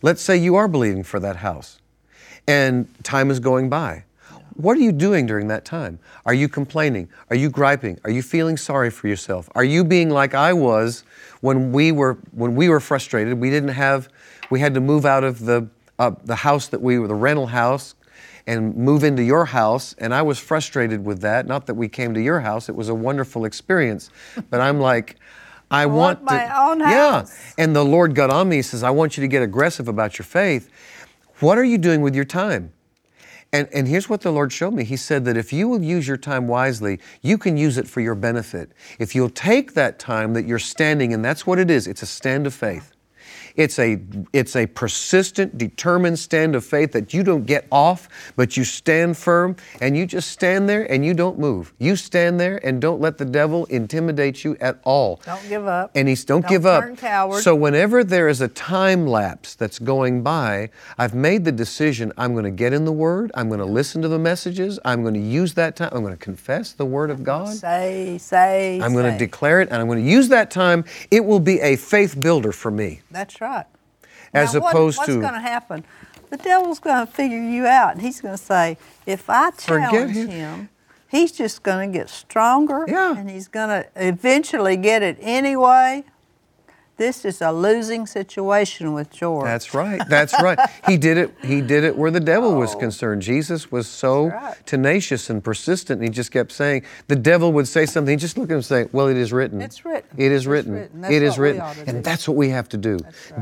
Let's 0.00 0.22
say 0.22 0.36
you 0.36 0.54
are 0.54 0.68
believing 0.68 1.02
for 1.02 1.18
that 1.20 1.36
house 1.36 1.78
and 2.46 2.86
time 3.04 3.30
is 3.30 3.40
going 3.40 3.68
by. 3.68 4.04
What 4.56 4.76
are 4.76 4.80
you 4.80 4.92
doing 4.92 5.26
during 5.26 5.48
that 5.48 5.64
time? 5.64 5.98
Are 6.26 6.34
you 6.34 6.48
complaining? 6.48 7.08
Are 7.30 7.36
you 7.36 7.50
griping? 7.50 7.98
Are 8.04 8.10
you 8.10 8.22
feeling 8.22 8.56
sorry 8.56 8.90
for 8.90 9.08
yourself? 9.08 9.48
Are 9.54 9.64
you 9.64 9.84
being 9.84 10.10
like 10.10 10.34
I 10.34 10.52
was 10.52 11.04
when 11.40 11.72
we 11.72 11.92
were 11.92 12.18
when 12.32 12.54
we 12.54 12.68
were 12.68 12.80
frustrated? 12.80 13.38
We 13.40 13.50
didn't 13.50 13.70
have 13.70 14.08
we 14.50 14.60
had 14.60 14.74
to 14.74 14.80
move 14.80 15.04
out 15.06 15.24
of 15.24 15.44
the 15.44 15.68
uh, 15.98 16.12
the 16.24 16.36
house 16.36 16.68
that 16.68 16.80
we 16.80 16.98
were 16.98 17.08
the 17.08 17.14
rental 17.14 17.46
house 17.46 17.94
and 18.46 18.76
move 18.76 19.04
into 19.04 19.22
your 19.22 19.46
house 19.46 19.94
and 19.98 20.12
I 20.12 20.22
was 20.22 20.38
frustrated 20.38 21.04
with 21.04 21.20
that. 21.20 21.46
Not 21.46 21.66
that 21.66 21.74
we 21.74 21.88
came 21.88 22.12
to 22.14 22.20
your 22.20 22.40
house. 22.40 22.68
It 22.68 22.74
was 22.74 22.88
a 22.88 22.94
wonderful 22.94 23.44
experience. 23.44 24.10
But 24.50 24.60
I'm 24.60 24.80
like 24.80 25.16
I, 25.70 25.86
want 25.86 26.20
want, 26.20 26.28
to 26.28 26.34
my 26.34 26.70
own 26.70 26.80
Yeah. 26.80 27.26
And 27.56 27.74
the 27.74 27.84
Lord 27.84 28.14
got 28.14 28.30
on 28.30 28.48
me. 28.48 28.56
He 28.56 28.62
says, 28.62 28.82
I 28.82 28.90
want 28.90 29.16
you 29.16 29.22
to 29.22 29.28
get 29.28 29.42
aggressive 29.42 29.88
about 29.88 30.18
your 30.18 30.26
faith. 30.26 30.68
What 31.40 31.58
are 31.58 31.64
you 31.64 31.78
doing 31.78 32.02
with 32.02 32.14
your 32.14 32.24
time? 32.24 32.72
And, 33.52 33.68
and 33.72 33.86
here's 33.86 34.08
what 34.08 34.22
the 34.22 34.32
Lord 34.32 34.50
showed 34.50 34.72
me. 34.72 34.82
He 34.82 34.96
said 34.96 35.26
that 35.26 35.36
if 35.36 35.52
you 35.52 35.68
will 35.68 35.82
use 35.82 36.08
your 36.08 36.16
time 36.16 36.48
wisely, 36.48 37.00
you 37.20 37.36
can 37.36 37.58
use 37.58 37.76
it 37.76 37.86
for 37.86 38.00
your 38.00 38.14
benefit. 38.14 38.72
If 38.98 39.14
you'll 39.14 39.28
take 39.28 39.74
that 39.74 39.98
time 39.98 40.32
that 40.32 40.46
you're 40.46 40.58
standing, 40.58 41.12
and 41.12 41.22
that's 41.22 41.46
what 41.46 41.58
it 41.58 41.70
is, 41.70 41.86
it's 41.86 42.02
a 42.02 42.06
stand 42.06 42.46
of 42.46 42.54
faith. 42.54 42.92
It's 43.56 43.78
a, 43.78 44.00
it's 44.32 44.56
a 44.56 44.66
persistent, 44.66 45.58
determined 45.58 46.18
stand 46.18 46.54
of 46.54 46.64
faith 46.64 46.92
that 46.92 47.12
you 47.12 47.22
don't 47.22 47.44
get 47.46 47.66
off, 47.70 48.08
but 48.36 48.56
you 48.56 48.64
stand 48.64 49.16
firm 49.16 49.56
and 49.80 49.96
you 49.96 50.06
just 50.06 50.30
stand 50.30 50.68
there 50.68 50.90
and 50.90 51.04
you 51.04 51.14
don't 51.14 51.38
move. 51.38 51.72
You 51.78 51.96
stand 51.96 52.40
there 52.40 52.64
and 52.66 52.80
don't 52.80 53.00
let 53.00 53.18
the 53.18 53.24
devil 53.24 53.64
intimidate 53.66 54.44
you 54.44 54.56
at 54.60 54.80
all. 54.84 55.20
Don't 55.24 55.48
give 55.48 55.66
up. 55.66 55.90
And 55.94 56.08
he's 56.08 56.24
don't, 56.24 56.42
Don't 56.42 56.50
give 56.50 56.66
up. 56.66 56.96
coward. 56.96 57.42
So 57.42 57.54
whenever 57.54 58.04
there 58.04 58.28
is 58.28 58.40
a 58.40 58.48
time 58.48 59.06
lapse 59.06 59.54
that's 59.54 59.78
going 59.78 60.22
by, 60.22 60.70
I've 60.98 61.14
made 61.14 61.44
the 61.44 61.52
decision 61.52 62.12
I'm 62.16 62.32
going 62.32 62.44
to 62.44 62.50
get 62.50 62.72
in 62.72 62.84
the 62.84 62.92
Word. 62.92 63.30
I'm 63.34 63.48
going 63.48 63.60
to 63.60 63.66
listen 63.66 64.02
to 64.02 64.08
the 64.08 64.18
messages. 64.18 64.78
I'm 64.84 65.02
going 65.02 65.14
to 65.14 65.20
use 65.20 65.54
that 65.54 65.76
time. 65.76 65.90
I'm 65.92 66.02
going 66.02 66.14
to 66.14 66.24
confess 66.24 66.72
the 66.72 66.84
Word 66.86 67.10
of 67.10 67.22
God. 67.24 67.54
Say, 67.54 68.18
say, 68.18 68.80
I'm 68.80 68.92
going 68.92 69.10
to 69.10 69.18
declare 69.18 69.60
it, 69.60 69.68
and 69.70 69.80
I'm 69.80 69.86
going 69.86 70.02
to 70.02 70.10
use 70.10 70.28
that 70.28 70.50
time. 70.50 70.84
It 71.10 71.24
will 71.24 71.40
be 71.40 71.60
a 71.60 71.76
faith 71.76 72.20
builder 72.20 72.52
for 72.52 72.70
me. 72.70 73.00
That's 73.10 73.41
right. 73.42 73.66
As 74.32 74.54
Now, 74.54 74.60
what- 74.60 74.74
what's 74.74 74.98
to- 75.06 75.20
going 75.20 75.34
to 75.34 75.40
happen? 75.40 75.84
The 76.30 76.36
devil's 76.38 76.78
going 76.78 77.06
to 77.06 77.12
figure 77.12 77.38
you 77.38 77.66
out, 77.66 77.92
and 77.92 78.00
he's 78.00 78.22
going 78.22 78.36
to 78.36 78.42
say, 78.42 78.78
if 79.04 79.28
I 79.28 79.50
challenge 79.50 80.16
him. 80.16 80.28
him, 80.28 80.68
he's 81.08 81.30
just 81.30 81.62
going 81.62 81.92
to 81.92 81.98
get 81.98 82.08
stronger, 82.08 82.86
Yeah. 82.88 83.14
and 83.14 83.28
he's 83.28 83.48
going 83.48 83.68
to 83.68 83.86
eventually 83.96 84.78
get 84.78 85.02
it 85.02 85.18
anyway. 85.20 86.04
This 86.98 87.24
is 87.24 87.40
a 87.40 87.50
losing 87.50 88.06
situation 88.06 88.92
with 88.92 89.10
George. 89.10 89.44
That's 89.44 89.74
right. 89.74 90.00
That's 90.08 90.34
right. 90.42 90.58
He 90.86 90.96
did 90.96 91.16
it. 91.16 91.34
He 91.42 91.60
did 91.60 91.84
it 91.84 91.96
where 91.96 92.10
the 92.10 92.20
devil 92.20 92.54
was 92.54 92.74
concerned. 92.74 93.22
Jesus 93.22 93.70
was 93.72 93.86
so 93.88 94.12
Oh. 94.12 94.28
Right. 94.28 94.54
tenacious 94.66 95.30
and 95.30 95.42
persistent. 95.42 96.00
And 96.00 96.08
he 96.08 96.12
just 96.14 96.30
kept 96.32 96.52
saying, 96.52 96.82
the 97.08 97.16
devil 97.16 97.52
would 97.52 97.66
say 97.66 97.86
something. 97.86 98.12
He'd 98.12 98.20
just 98.20 98.36
look 98.36 98.48
at 98.48 98.52
him 98.52 98.56
and 98.56 98.64
say, 98.64 98.88
"Well, 98.92 99.08
it 99.08 99.16
is 99.16 99.32
written. 99.32 99.60
It's 99.62 99.84
written. 99.84 100.08
It 100.16 100.32
is 100.32 100.42
It's 100.42 100.46
written. 100.46 100.72
written. 100.74 101.04
It 101.04 101.22
is 101.22 101.38
written." 101.38 101.62
And 101.86 102.04
that's 102.04 102.28
what 102.28 102.36
we 102.36 102.50
have 102.50 102.68
to 102.70 102.76
do. 102.76 102.98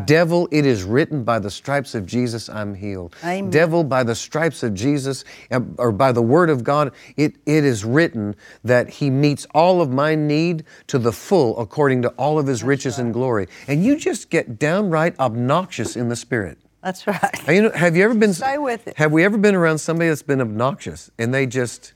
Devil, 0.06 0.48
it 0.52 0.64
is 0.64 0.84
written. 0.84 1.24
By 1.24 1.38
the 1.38 1.50
stripes 1.50 1.94
of 1.94 2.06
Jesus, 2.06 2.48
I'm 2.48 2.74
healed. 2.74 3.16
Amen. 3.24 3.50
Devil, 3.50 3.84
by 3.84 4.02
the 4.04 4.14
stripes 4.14 4.62
of 4.62 4.74
Jesus, 4.74 5.24
uh, 5.50 5.60
or 5.78 5.92
by 5.92 6.12
the 6.12 6.22
word 6.22 6.50
of 6.50 6.62
God, 6.62 6.92
it, 7.16 7.34
it 7.46 7.64
is 7.64 7.84
written 7.84 8.36
that 8.64 8.88
He 8.88 9.10
meets 9.10 9.46
all 9.54 9.80
of 9.82 9.90
my 9.90 10.14
need 10.14 10.64
to 10.86 10.98
the 10.98 11.12
full, 11.12 11.58
according 11.58 12.02
to 12.02 12.08
all 12.10 12.38
of 12.38 12.46
His 12.46 12.62
riches 12.62 12.98
and 12.98 13.12
glory. 13.12 13.39
And 13.68 13.84
you 13.84 13.96
just 13.96 14.30
get 14.30 14.58
downright 14.58 15.18
obnoxious 15.18 15.96
in 15.96 16.08
the 16.08 16.16
spirit. 16.16 16.58
That's 16.82 17.06
right. 17.06 17.48
You 17.48 17.62
know, 17.62 17.70
have 17.70 17.96
you 17.96 18.04
ever 18.04 18.14
been? 18.14 18.32
Stay 18.34 18.58
with 18.58 18.86
it. 18.86 18.96
Have 18.96 19.12
we 19.12 19.24
ever 19.24 19.36
been 19.36 19.54
around 19.54 19.78
somebody 19.78 20.08
that's 20.08 20.22
been 20.22 20.40
obnoxious 20.40 21.10
and 21.18 21.32
they 21.34 21.46
just, 21.46 21.92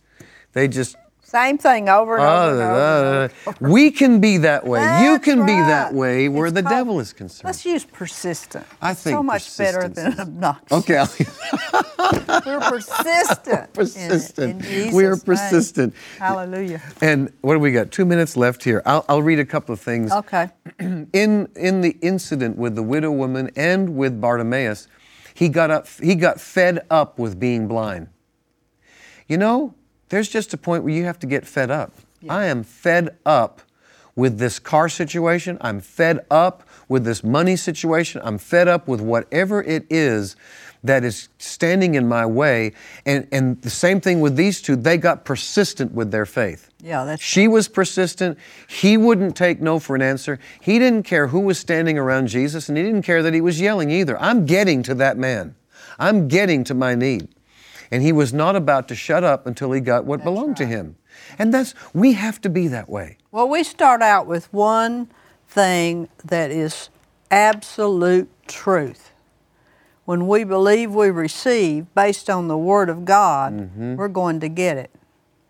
they 0.52 0.68
just. 0.68 0.96
Same 1.34 1.58
thing 1.58 1.88
over 1.88 2.14
and 2.16 2.22
uh, 2.24 2.28
over 2.28 2.52
and 2.52 2.62
over. 2.62 3.24
and 3.24 3.32
uh, 3.46 3.50
over. 3.50 3.72
we 3.72 3.90
can 3.90 4.20
be 4.20 4.36
that 4.38 4.64
way. 4.64 4.80
you 5.02 5.12
That's 5.14 5.24
can 5.24 5.44
be 5.44 5.52
that 5.54 5.92
way 5.92 6.28
where 6.28 6.46
It's 6.46 6.54
the 6.54 6.62
called- 6.62 6.86
devel 6.86 7.00
is 7.00 7.12
concerned. 7.12 7.46
Let's 7.46 7.64
use 7.64 7.84
persistent. 7.84 8.64
I 8.80 8.94
think 8.94 9.16
so 9.16 9.22
much 9.22 9.58
better 9.58 9.88
than 9.88 10.20
obnoxious. 10.20 10.72
Okay, 10.72 11.04
We're 12.46 12.60
persistent. 12.60 13.72
Persistent. 13.72 14.64
in 14.64 14.94
We 14.94 15.04
are 15.06 15.12
name. 15.16 15.20
persistent. 15.20 15.94
Hallelujah. 16.18 16.80
and 17.02 17.32
what 17.40 17.54
do 17.54 17.58
we 17.58 17.72
got? 17.72 17.90
Two 17.90 18.04
minutes 18.04 18.36
left 18.36 18.62
here. 18.62 18.80
I'll, 18.86 19.04
I'll 19.08 19.22
read 19.22 19.40
a 19.40 19.44
couple 19.44 19.72
of 19.72 19.80
things. 19.80 20.12
Okay. 20.12 20.48
in 20.78 21.48
in 21.56 21.80
the 21.80 21.96
incident 22.00 22.56
with 22.58 22.76
the 22.76 22.82
widow 22.82 23.10
woman 23.10 23.50
and 23.56 23.96
with 23.96 24.20
Bartimaeus, 24.20 24.86
he 25.34 25.48
got 25.48 25.72
up 25.72 25.88
he 26.00 26.14
got 26.14 26.40
fed 26.40 26.86
up 26.90 27.18
with 27.18 27.40
being 27.40 27.66
blind. 27.66 28.06
You 29.26 29.38
know, 29.38 29.74
there's 30.08 30.28
just 30.28 30.54
a 30.54 30.56
point 30.56 30.84
where 30.84 30.92
you 30.92 31.04
have 31.04 31.18
to 31.20 31.26
get 31.26 31.46
fed 31.46 31.70
up. 31.70 31.92
I 32.28 32.46
am 32.46 32.62
fed 32.64 33.16
up 33.26 33.60
with 34.16 34.38
this 34.38 34.58
car 34.58 34.88
situation. 34.88 35.58
I'm 35.60 35.80
fed 35.80 36.24
up 36.30 36.66
with 36.88 37.04
this 37.04 37.24
money 37.24 37.56
situation. 37.56 38.20
I'm 38.24 38.38
fed 38.38 38.68
up 38.68 38.86
with 38.88 39.00
whatever 39.00 39.62
it 39.62 39.86
is 39.90 40.36
that 40.84 41.02
is 41.02 41.28
standing 41.38 41.94
in 41.94 42.06
my 42.06 42.26
way. 42.26 42.72
And, 43.06 43.26
and 43.32 43.60
the 43.62 43.70
same 43.70 44.00
thing 44.00 44.20
with 44.20 44.36
these 44.36 44.60
two, 44.60 44.76
they 44.76 44.98
got 44.98 45.24
persistent 45.24 45.92
with 45.92 46.10
their 46.10 46.26
faith. 46.26 46.70
Yeah, 46.82 47.04
that's 47.04 47.22
She 47.22 47.48
was 47.48 47.68
persistent. 47.68 48.38
He 48.68 48.98
wouldn't 48.98 49.34
take 49.34 49.62
no 49.62 49.78
for 49.78 49.96
an 49.96 50.02
answer. 50.02 50.38
He 50.60 50.78
didn't 50.78 51.04
care 51.04 51.28
who 51.28 51.40
was 51.40 51.58
standing 51.58 51.96
around 51.96 52.28
Jesus, 52.28 52.68
and 52.68 52.76
he 52.76 52.84
didn't 52.84 53.02
care 53.02 53.22
that 53.22 53.32
he 53.32 53.40
was 53.40 53.60
yelling 53.60 53.90
either. 53.90 54.20
I'm 54.20 54.44
getting 54.44 54.82
to 54.84 54.94
that 54.96 55.16
man. 55.16 55.54
I'm 55.98 56.28
getting 56.28 56.64
to 56.64 56.74
my 56.74 56.94
need. 56.94 57.28
And 57.94 58.02
he 58.02 58.10
was 58.10 58.32
not 58.34 58.56
about 58.56 58.88
to 58.88 58.96
shut 58.96 59.22
up 59.22 59.46
until 59.46 59.70
he 59.70 59.80
got 59.80 60.04
what 60.04 60.24
belonged 60.24 60.56
to 60.56 60.66
him. 60.66 60.96
And 61.38 61.54
that's, 61.54 61.76
we 61.94 62.14
have 62.14 62.40
to 62.40 62.48
be 62.48 62.66
that 62.66 62.88
way. 62.88 63.18
Well, 63.30 63.48
we 63.48 63.62
start 63.62 64.02
out 64.02 64.26
with 64.26 64.52
one 64.52 65.12
thing 65.46 66.08
that 66.24 66.50
is 66.50 66.88
absolute 67.30 68.28
truth. 68.48 69.12
When 70.06 70.26
we 70.26 70.42
believe 70.42 70.92
we 70.92 71.08
receive 71.10 71.86
based 71.94 72.28
on 72.28 72.48
the 72.48 72.58
Word 72.58 72.88
of 72.88 73.04
God, 73.04 73.52
mm-hmm. 73.52 73.94
we're 73.94 74.08
going 74.08 74.40
to 74.40 74.48
get 74.48 74.76
it. 74.76 74.90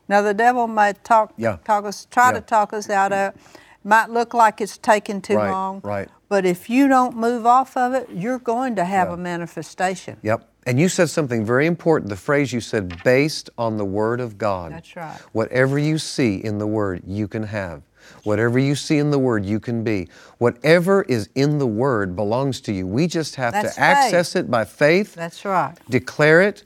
Now, 0.07 0.21
the 0.21 0.35
devil 0.35 0.67
might 0.67 1.03
talk, 1.03 1.33
Yeah. 1.39 1.57
talk 1.65 1.87
us, 1.87 2.07
try 2.11 2.27
Yeah. 2.27 2.33
to 2.33 2.41
talk 2.43 2.75
us 2.75 2.91
out 2.91 3.15
of 3.15 3.35
it. 3.35 3.41
Might 3.83 4.11
look 4.11 4.35
like 4.35 4.61
it's 4.61 4.77
taking 4.77 5.23
too 5.23 5.37
Right, 5.37 5.51
long. 5.51 5.81
right. 5.83 6.11
But 6.35 6.45
if 6.45 6.69
you 6.69 6.89
don't 6.89 7.17
move 7.17 7.47
off 7.47 7.77
of 7.77 7.95
it, 7.95 8.09
you're 8.13 8.41
going 8.41 8.75
to 8.75 8.85
have 8.85 9.07
Yeah. 9.07 9.15
a 9.15 9.17
manifestation. 9.17 10.17
Yep. 10.23 10.43
And 10.67 10.81
you 10.81 10.89
said 10.89 11.09
something 11.09 11.45
very 11.45 11.65
important. 11.65 12.11
The 12.11 12.17
phrase 12.17 12.53
you 12.53 12.61
said, 12.61 13.05
based 13.05 13.51
on 13.57 13.77
the 13.77 13.85
Word 13.85 14.19
of 14.21 14.37
God. 14.37 14.73
That's 14.73 14.97
right. 14.97 15.17
Whatever 15.31 15.79
you 15.79 15.97
see 15.97 16.43
in 16.43 16.59
the 16.59 16.67
Word, 16.67 17.03
you 17.07 17.29
can 17.29 17.45
have. 17.45 17.83
Whatever 18.25 18.59
you 18.59 18.75
see 18.75 18.99
in 18.99 19.13
the 19.13 19.19
Word, 19.21 19.47
you 19.47 19.61
can 19.61 19.85
be. 19.85 20.09
Whatever 20.39 21.03
is 21.05 21.29
in 21.37 21.59
the 21.59 21.69
Word 21.69 22.17
belongs 22.17 22.61
to 22.63 22.73
you. 22.73 22.85
We 22.85 23.07
just 23.07 23.37
have 23.37 23.53
That's 23.53 23.77
to 23.77 23.81
access 23.81 24.35
it 24.35 24.51
by 24.51 24.65
faith, 24.65 25.15
That's 25.15 25.45
right. 25.45 25.77
declare 25.89 26.43
it, 26.43 26.65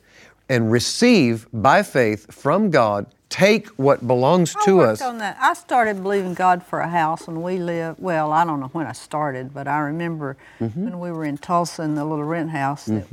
and 0.48 0.72
receive 0.72 1.46
by 1.52 1.82
faith 1.82 2.32
from 2.32 2.70
God. 2.70 3.04
Take 3.28 3.68
what 3.76 4.06
belongs 4.06 4.56
I 4.58 4.64
to 4.64 4.80
us. 4.80 5.02
on 5.02 5.18
that. 5.18 5.36
I 5.40 5.52
started 5.54 6.02
believing 6.02 6.32
God 6.34 6.62
for 6.64 6.80
a 6.80 6.88
house, 6.88 7.28
and 7.28 7.42
we 7.42 7.58
lived. 7.58 8.00
Well, 8.00 8.32
I 8.32 8.44
don't 8.44 8.58
know 8.60 8.68
when 8.68 8.86
I 8.86 8.92
started, 8.92 9.52
but 9.52 9.68
I 9.68 9.78
remember 9.80 10.36
Mm-hmm. 10.60 10.84
when 10.84 10.98
we 11.00 11.12
were 11.12 11.24
in 11.24 11.36
Tulsa 11.38 11.82
in 11.82 11.94
the 11.94 12.04
little 12.04 12.24
rent 12.24 12.50
house. 12.50 12.86
That 12.86 13.06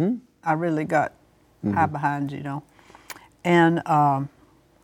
I 0.44 0.54
really 0.54 0.86
got 0.86 1.12
Mm-hmm. 1.66 1.74
high 1.78 1.86
behind, 1.88 2.32
you 2.32 2.44
know. 2.44 2.64
And 3.44 3.86
um, 3.88 4.30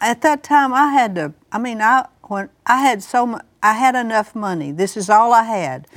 at 0.02 0.22
that 0.22 0.44
time, 0.44 0.74
I 0.74 0.92
had 0.94 1.16
to. 1.16 1.34
I 1.52 1.60
mean, 1.60 1.82
I 1.82 2.08
when 2.24 2.50
I 2.66 2.78
had 2.82 3.02
so 3.04 3.26
much, 3.26 3.46
I 3.64 3.74
had 3.74 3.96
enough 3.96 4.36
money. 4.36 4.72
This 4.72 4.98
is 4.98 5.10
all 5.10 5.32
I 5.34 5.44
had. 5.44 5.88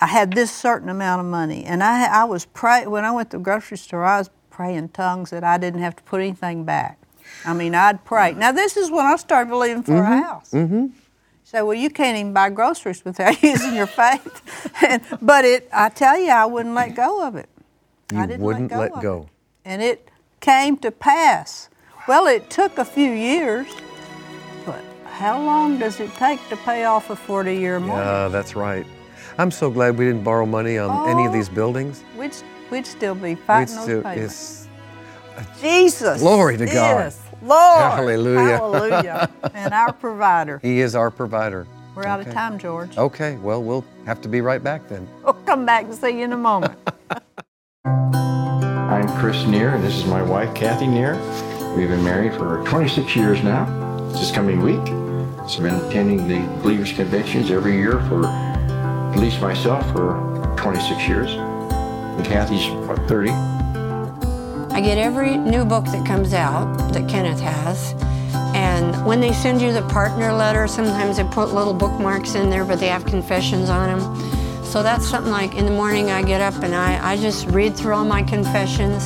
I 0.00 0.06
had 0.06 0.32
this 0.32 0.50
certain 0.50 0.88
amount 0.88 1.20
of 1.20 1.26
money, 1.26 1.64
and 1.64 1.82
I 1.82 2.06
I 2.22 2.24
was 2.24 2.44
pray 2.46 2.86
when 2.86 3.04
I 3.04 3.10
went 3.10 3.30
to 3.32 3.36
the 3.38 3.42
grocery 3.42 3.76
store. 3.78 4.04
I 4.04 4.18
was 4.18 4.30
praying 4.50 4.90
tongues 4.90 5.30
that 5.30 5.44
I 5.44 5.58
didn't 5.58 5.80
have 5.82 5.94
to 5.96 6.02
put 6.04 6.20
anything 6.20 6.64
back. 6.64 6.98
I 7.44 7.52
mean, 7.54 7.74
I'd 7.74 8.04
pray. 8.04 8.30
Mm-hmm. 8.30 8.40
Now 8.40 8.52
this 8.52 8.76
is 8.76 8.90
when 8.90 9.04
I 9.04 9.16
started 9.16 9.50
believing 9.50 9.82
for 9.82 9.96
a 9.96 10.00
mm-hmm. 10.00 10.22
house. 10.22 10.50
Mm-hmm. 10.50 10.86
So, 11.44 11.66
well, 11.66 11.74
you 11.74 11.90
can't 11.90 12.16
even 12.16 12.32
buy 12.32 12.48
groceries 12.50 13.04
without 13.04 13.42
using 13.42 13.74
your 13.74 13.86
faith. 13.86 14.42
and, 14.82 15.02
but 15.20 15.44
it, 15.44 15.68
I 15.72 15.90
tell 15.90 16.18
you, 16.18 16.30
I 16.30 16.46
wouldn't 16.46 16.74
let 16.74 16.94
go 16.94 17.26
of 17.26 17.36
it. 17.36 17.48
I 18.12 18.22
You 18.22 18.26
didn't 18.26 18.42
wouldn't 18.42 18.70
let 18.70 18.88
go. 18.90 18.94
let 18.94 19.02
go. 19.02 19.20
It. 19.22 19.28
And 19.66 19.82
it 19.82 20.08
came 20.40 20.76
to 20.78 20.90
pass. 20.90 21.68
Well, 22.08 22.26
it 22.26 22.48
took 22.48 22.78
a 22.78 22.84
few 22.84 23.10
years, 23.12 23.66
but 24.64 24.82
how 25.04 25.40
long 25.42 25.78
does 25.78 26.00
it 26.00 26.12
take 26.14 26.40
to 26.48 26.56
pay 26.56 26.84
off 26.84 27.10
a 27.10 27.16
40 27.16 27.54
year 27.54 27.78
mortgage? 27.78 28.06
Yeah, 28.06 28.28
that's 28.28 28.56
right. 28.56 28.86
I'm 29.38 29.50
so 29.50 29.70
glad 29.70 29.98
we 29.98 30.06
didn't 30.06 30.24
borrow 30.24 30.46
money 30.46 30.78
on 30.78 31.08
any 31.08 31.24
of 31.26 31.30
Oh. 31.30 31.34
these 31.34 31.48
buildings. 31.48 32.02
We'd, 32.18 32.34
we'd 32.70 32.86
still 32.86 33.14
be 33.14 33.20
We'd 33.34 33.38
fighting 33.40 33.74
those 33.74 33.84
still- 33.84 34.02
payments. 34.02 34.68
Uh, 35.36 35.44
Jesus. 35.60 36.20
Glory 36.20 36.56
to 36.58 36.66
God. 36.66 37.12
Is 37.42 37.48
Lord. 37.48 37.92
Hallelujah. 37.92 38.56
Hallelujah. 38.56 39.30
and 39.54 39.74
our 39.74 39.92
provider. 39.92 40.58
he 40.58 40.80
is 40.80 40.94
our 40.94 41.10
provider. 41.10 41.66
We're 41.94 42.06
out 42.06 42.20
of 42.20 42.32
time, 42.32 42.58
George. 42.58 42.96
Okay, 42.96 43.36
well, 43.36 43.62
we'll 43.62 43.84
have 44.06 44.22
to 44.22 44.28
be 44.28 44.40
right 44.40 44.62
back 44.62 44.88
then. 44.88 45.06
We'll 45.24 45.34
come 45.44 45.66
back 45.66 45.84
and 45.84 45.94
see 45.94 46.18
you 46.18 46.24
in 46.24 46.32
a 46.32 46.36
moment. 46.36 46.78
I'm 47.84 49.08
Chris 49.20 49.44
Neer, 49.46 49.74
and 49.74 49.84
this 49.84 49.94
is 49.96 50.04
my 50.04 50.22
wife, 50.22 50.54
Kathy 50.54 50.86
Neer. 50.86 51.14
We've 51.76 51.88
been 51.88 52.04
married 52.04 52.34
for 52.34 52.62
26 52.66 53.14
years 53.16 53.42
now. 53.42 53.64
This 54.12 54.30
coming 54.30 54.60
week. 54.60 54.86
So 55.48 55.56
I've 55.56 55.62
been 55.62 55.74
attending 55.74 56.28
the 56.28 56.40
Believers 56.62 56.92
Conventions 56.92 57.50
every 57.50 57.76
year 57.76 58.00
for 58.08 58.26
at 58.26 59.16
least 59.16 59.40
myself 59.40 59.84
for 59.92 60.54
26 60.56 61.08
years. 61.08 61.30
And 61.32 62.24
Kathy's 62.24 62.68
what, 62.86 62.98
30. 63.08 63.51
I 64.74 64.80
get 64.80 64.96
every 64.96 65.36
new 65.36 65.66
book 65.66 65.84
that 65.84 66.06
comes 66.06 66.32
out 66.32 66.92
that 66.94 67.06
Kenneth 67.06 67.40
has. 67.40 67.94
And 68.54 69.04
when 69.04 69.20
they 69.20 69.32
send 69.34 69.60
you 69.60 69.70
the 69.70 69.82
partner 69.82 70.32
letter, 70.32 70.66
sometimes 70.66 71.18
they 71.18 71.24
put 71.24 71.52
little 71.52 71.74
bookmarks 71.74 72.34
in 72.34 72.48
there, 72.48 72.64
but 72.64 72.80
they 72.80 72.88
have 72.88 73.04
confessions 73.04 73.68
on 73.68 74.00
them. 74.00 74.64
So 74.64 74.82
that's 74.82 75.06
something 75.06 75.30
like 75.30 75.54
in 75.56 75.66
the 75.66 75.72
morning 75.72 76.10
I 76.10 76.22
get 76.22 76.40
up 76.40 76.54
and 76.62 76.74
I, 76.74 77.12
I 77.12 77.16
just 77.18 77.46
read 77.48 77.76
through 77.76 77.92
all 77.92 78.06
my 78.06 78.22
confessions. 78.22 79.04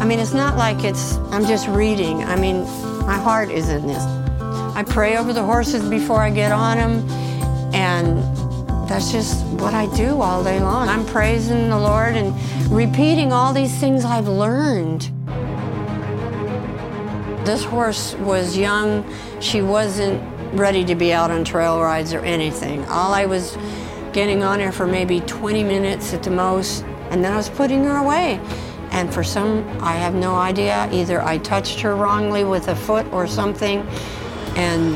I 0.00 0.04
mean, 0.04 0.20
it's 0.20 0.34
not 0.34 0.56
like 0.56 0.84
it's, 0.84 1.16
I'm 1.32 1.44
just 1.46 1.66
reading. 1.66 2.22
I 2.22 2.36
mean, 2.36 2.62
my 3.04 3.18
heart 3.18 3.50
is 3.50 3.68
in 3.68 3.88
this. 3.88 4.02
I 4.78 4.84
pray 4.86 5.16
over 5.16 5.32
the 5.32 5.42
horses 5.42 5.82
before 5.90 6.22
I 6.22 6.30
get 6.30 6.52
on 6.52 6.76
them, 6.76 7.10
and 7.74 8.37
that's 8.88 9.12
just 9.12 9.44
what 9.46 9.74
I 9.74 9.86
do 9.94 10.20
all 10.22 10.42
day 10.42 10.60
long. 10.60 10.88
I'm 10.88 11.04
praising 11.04 11.68
the 11.68 11.78
Lord 11.78 12.16
and 12.16 12.34
repeating 12.72 13.32
all 13.34 13.52
these 13.52 13.74
things 13.78 14.04
I've 14.04 14.28
learned. 14.28 15.10
This 17.46 17.64
horse 17.64 18.14
was 18.14 18.56
young. 18.56 19.04
She 19.40 19.60
wasn't 19.60 20.22
ready 20.54 20.84
to 20.86 20.94
be 20.94 21.12
out 21.12 21.30
on 21.30 21.44
trail 21.44 21.80
rides 21.80 22.14
or 22.14 22.20
anything. 22.20 22.84
All 22.86 23.12
I 23.12 23.26
was 23.26 23.58
getting 24.12 24.42
on 24.42 24.58
her 24.60 24.72
for 24.72 24.86
maybe 24.86 25.20
20 25.20 25.62
minutes 25.64 26.14
at 26.14 26.22
the 26.22 26.30
most, 26.30 26.82
and 27.10 27.22
then 27.22 27.32
I 27.32 27.36
was 27.36 27.50
putting 27.50 27.84
her 27.84 27.98
away. 27.98 28.40
And 28.90 29.12
for 29.12 29.22
some, 29.22 29.68
I 29.80 29.96
have 29.96 30.14
no 30.14 30.34
idea, 30.34 30.88
either 30.90 31.20
I 31.20 31.36
touched 31.38 31.80
her 31.80 31.94
wrongly 31.94 32.44
with 32.44 32.68
a 32.68 32.74
foot 32.74 33.06
or 33.12 33.26
something, 33.26 33.80
and 34.56 34.92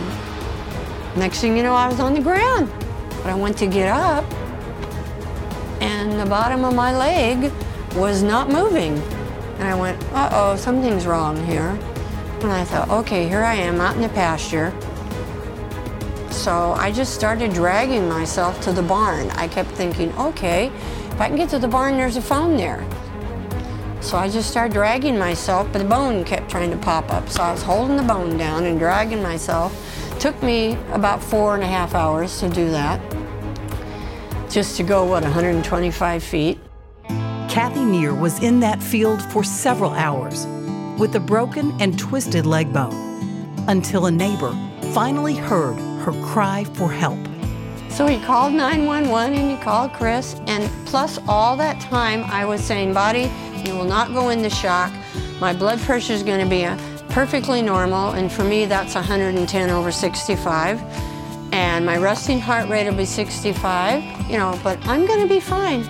next 1.15 1.41
thing 1.41 1.59
you 1.59 1.63
know, 1.63 1.75
I 1.75 1.89
was 1.89 2.01
on 2.01 2.15
the 2.15 2.23
ground. 2.23 2.73
But 3.23 3.31
I 3.31 3.35
went 3.35 3.57
to 3.59 3.67
get 3.67 3.89
up, 3.89 4.25
and 5.81 6.19
the 6.19 6.27
bottom 6.27 6.65
of 6.65 6.75
my 6.75 6.97
leg 6.97 7.53
was 7.95 8.23
not 8.23 8.51
moving. 8.51 8.99
And 9.59 9.65
I 9.65 9.75
went, 9.75 10.03
uh 10.13 10.31
oh, 10.33 10.57
something's 10.57 11.07
wrong 11.07 11.37
here. 11.47 11.79
And 12.41 12.51
I 12.51 12.65
thought, 12.65 12.89
okay, 12.91 13.29
here 13.29 13.45
I 13.45 13.55
am 13.55 13.81
out 13.81 13.95
in 13.95 14.03
the 14.03 14.09
pasture. 14.09 14.75
So 16.31 16.73
I 16.73 16.91
just 16.91 17.15
started 17.15 17.53
dragging 17.53 18.09
myself 18.09 18.61
to 18.63 18.73
the 18.73 18.83
barn. 18.83 19.31
I 19.31 19.47
kept 19.47 19.71
thinking, 19.71 20.13
okay, 20.19 20.73
if 21.11 21.21
I 21.21 21.29
can 21.29 21.37
get 21.37 21.51
to 21.51 21.59
the 21.61 21.69
barn, 21.69 21.97
there's 21.97 22.17
a 22.17 22.23
phone 22.23 22.57
there. 22.57 22.85
So 24.01 24.17
I 24.17 24.29
just 24.29 24.51
started 24.51 24.73
dragging 24.73 25.17
myself, 25.17 25.69
but 25.73 25.79
the 25.79 25.85
bone 25.85 26.25
kept 26.25 26.51
trying 26.51 26.73
to 26.73 26.77
pop 26.77 27.13
up. 27.13 27.29
So 27.29 27.43
I 27.43 27.53
was 27.53 27.63
holding 27.63 27.97
the 27.97 28.03
bone 28.03 28.37
down 28.37 28.65
and 28.65 28.77
dragging 28.77 29.23
myself. 29.23 29.73
Took 30.23 30.41
me 30.41 30.75
about 30.93 31.21
four 31.21 31.57
and 31.57 31.65
a 31.65 31.67
half 31.67 31.97
hours 31.97 32.39
to 32.39 32.49
do 32.49 32.71
that. 32.71 33.01
Just 34.49 34.77
to 34.77 34.85
go, 34.85 35.05
what, 35.05 35.25
125 35.25 36.23
feet. 36.23 36.61
Kathy 37.49 37.85
Neer 37.85 38.15
was 38.15 38.41
in 38.41 38.61
that 38.61 38.81
field 38.81 39.21
for 39.21 39.43
several 39.43 39.91
hours 39.91 40.47
with 40.97 41.17
a 41.17 41.19
broken 41.19 41.73
and 41.81 41.99
twisted 41.99 42.47
leg 42.47 42.73
bone 42.73 42.95
until 43.67 44.07
a 44.07 44.13
neighbor 44.13 44.57
finally 44.95 45.35
heard 45.35 45.75
her 46.05 46.13
cry 46.23 46.63
for 46.75 46.89
help. 46.89 47.19
So 47.89 48.07
he 48.07 48.21
called 48.21 48.53
911 48.53 49.37
and 49.37 49.51
he 49.51 49.57
called 49.57 49.93
Chris, 49.93 50.37
and 50.47 50.71
plus 50.87 51.19
all 51.27 51.57
that 51.57 51.81
time 51.81 52.23
I 52.31 52.45
was 52.45 52.63
saying, 52.63 52.95
Body, 52.95 53.29
you 53.65 53.75
will 53.75 53.87
not 53.87 54.15
go 54.15 54.29
into 54.29 54.51
shock. 54.51 54.93
My 55.41 55.53
blood 55.53 55.81
pressure 55.81 56.13
is 56.13 56.23
going 56.23 56.45
to 56.45 56.49
be 56.49 56.63
a 56.63 56.79
perfectly 57.13 57.61
normal, 57.61 58.13
and 58.13 58.33
for 58.33 58.43
me, 58.43 58.65
that's 58.65 58.95
110 58.95 59.71
over 59.71 59.93
65. 59.93 60.83
And 61.53 61.85
my 61.85 61.99
resting 61.99 62.41
heart 62.41 62.69
rate 62.71 62.89
will 62.89 62.97
be 62.97 63.05
65, 63.05 64.31
you 64.31 64.39
know, 64.39 64.59
but 64.65 64.79
I'm 64.87 65.07
to 65.07 65.29
be 65.29 65.39
fine. 65.39 65.85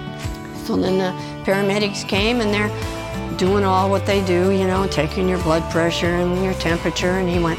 So 0.64 0.76
then 0.76 0.98
the 0.98 1.12
paramedics 1.44 2.06
came 2.06 2.40
and 2.40 2.52
they're 2.52 3.38
doing 3.38 3.64
all 3.64 3.88
what 3.88 4.04
they 4.04 4.24
do, 4.24 4.50
you 4.50 4.66
know, 4.66 4.88
taking 4.88 5.28
your 5.28 5.38
blood 5.42 5.62
pressure 5.70 6.06
and 6.06 6.44
your 6.44 6.54
temperature. 6.54 7.12
And 7.12 7.28
he 7.28 7.38
went, 7.38 7.58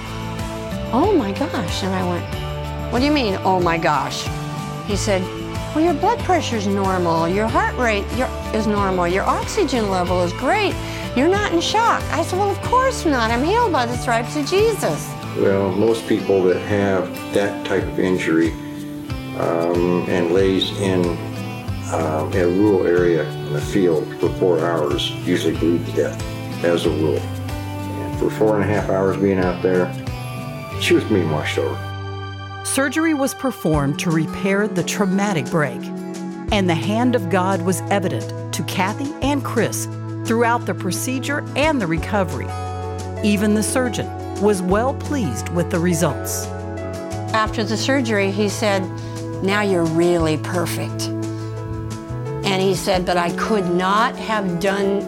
Oh 0.91 1.15
my 1.17 1.31
gosh. 1.31 1.83
And 1.83 1.95
I 1.95 2.07
went, 2.07 2.91
What 2.91 2.99
do 2.99 3.05
you 3.05 3.11
mean, 3.11 3.37
oh 3.43 3.61
my 3.61 3.77
gosh? 3.77 4.27
He 4.85 4.97
said, 4.97 5.21
Well, 5.73 5.83
your 5.83 5.93
blood 5.93 6.19
pressure's 6.19 6.67
normal, 6.67 7.29
your 7.29 7.47
heart 7.47 7.77
rate 7.77 8.05
is 8.53 8.67
normal, 8.67 9.07
your 9.07 9.23
oxygen 9.23 9.89
level 9.89 10.21
is 10.21 10.33
great. 10.33 10.75
You're 11.15 11.29
not 11.29 11.53
in 11.53 11.61
shock. 11.61 12.01
I 12.11 12.23
said, 12.23 12.39
Well, 12.39 12.49
of 12.49 12.59
course 12.63 13.05
not. 13.05 13.29
I'm 13.29 13.43
healed 13.43 13.71
by 13.71 13.85
the 13.85 13.95
stripes 13.97 14.35
of 14.35 14.47
Jesus. 14.47 15.07
Well, 15.37 15.71
most 15.71 16.07
people 16.07 16.41
that 16.45 16.59
have 16.61 17.07
that 17.35 17.67
type 17.67 17.83
of 17.83 17.99
injury 17.99 18.51
um, 19.37 20.05
and 20.09 20.31
lays 20.31 20.71
in 20.79 21.01
um, 21.93 22.33
a 22.33 22.47
rural 22.47 22.87
area 22.87 23.29
in 23.29 23.55
a 23.55 23.61
field 23.61 24.07
for 24.19 24.29
four 24.39 24.59
hours 24.61 25.11
usually 25.27 25.55
bleed 25.55 25.85
to 25.85 25.91
death, 25.91 26.63
as 26.63 26.87
a 26.87 26.89
rule. 26.89 27.19
And 27.19 28.19
for 28.19 28.31
four 28.31 28.59
and 28.59 28.63
a 28.63 28.73
half 28.73 28.89
hours 28.89 29.15
being 29.17 29.37
out 29.37 29.61
there, 29.61 29.93
she 30.81 30.95
was 30.95 31.03
being 31.03 31.29
washed 31.29 31.59
over. 31.59 32.65
Surgery 32.65 33.13
was 33.13 33.35
performed 33.35 33.99
to 33.99 34.09
repair 34.09 34.67
the 34.67 34.83
traumatic 34.83 35.45
break, 35.51 35.81
and 36.51 36.67
the 36.67 36.73
hand 36.73 37.13
of 37.15 37.29
God 37.29 37.61
was 37.61 37.81
evident 37.91 38.51
to 38.55 38.63
Kathy 38.63 39.13
and 39.21 39.43
Chris 39.43 39.87
throughout 40.25 40.65
the 40.65 40.73
procedure 40.73 41.43
and 41.55 41.81
the 41.81 41.87
recovery. 41.87 42.47
Even 43.23 43.53
the 43.53 43.63
surgeon 43.63 44.07
was 44.41 44.61
well 44.61 44.93
pleased 44.95 45.49
with 45.49 45.69
the 45.71 45.79
results. 45.79 46.45
After 47.33 47.63
the 47.63 47.77
surgery, 47.77 48.31
he 48.31 48.49
said, 48.49 48.81
Now 49.43 49.61
you're 49.61 49.85
really 49.85 50.37
perfect. 50.37 51.07
And 52.45 52.61
he 52.61 52.75
said, 52.75 53.05
But 53.05 53.17
I 53.17 53.31
could 53.37 53.65
not 53.65 54.15
have 54.17 54.59
done, 54.59 54.99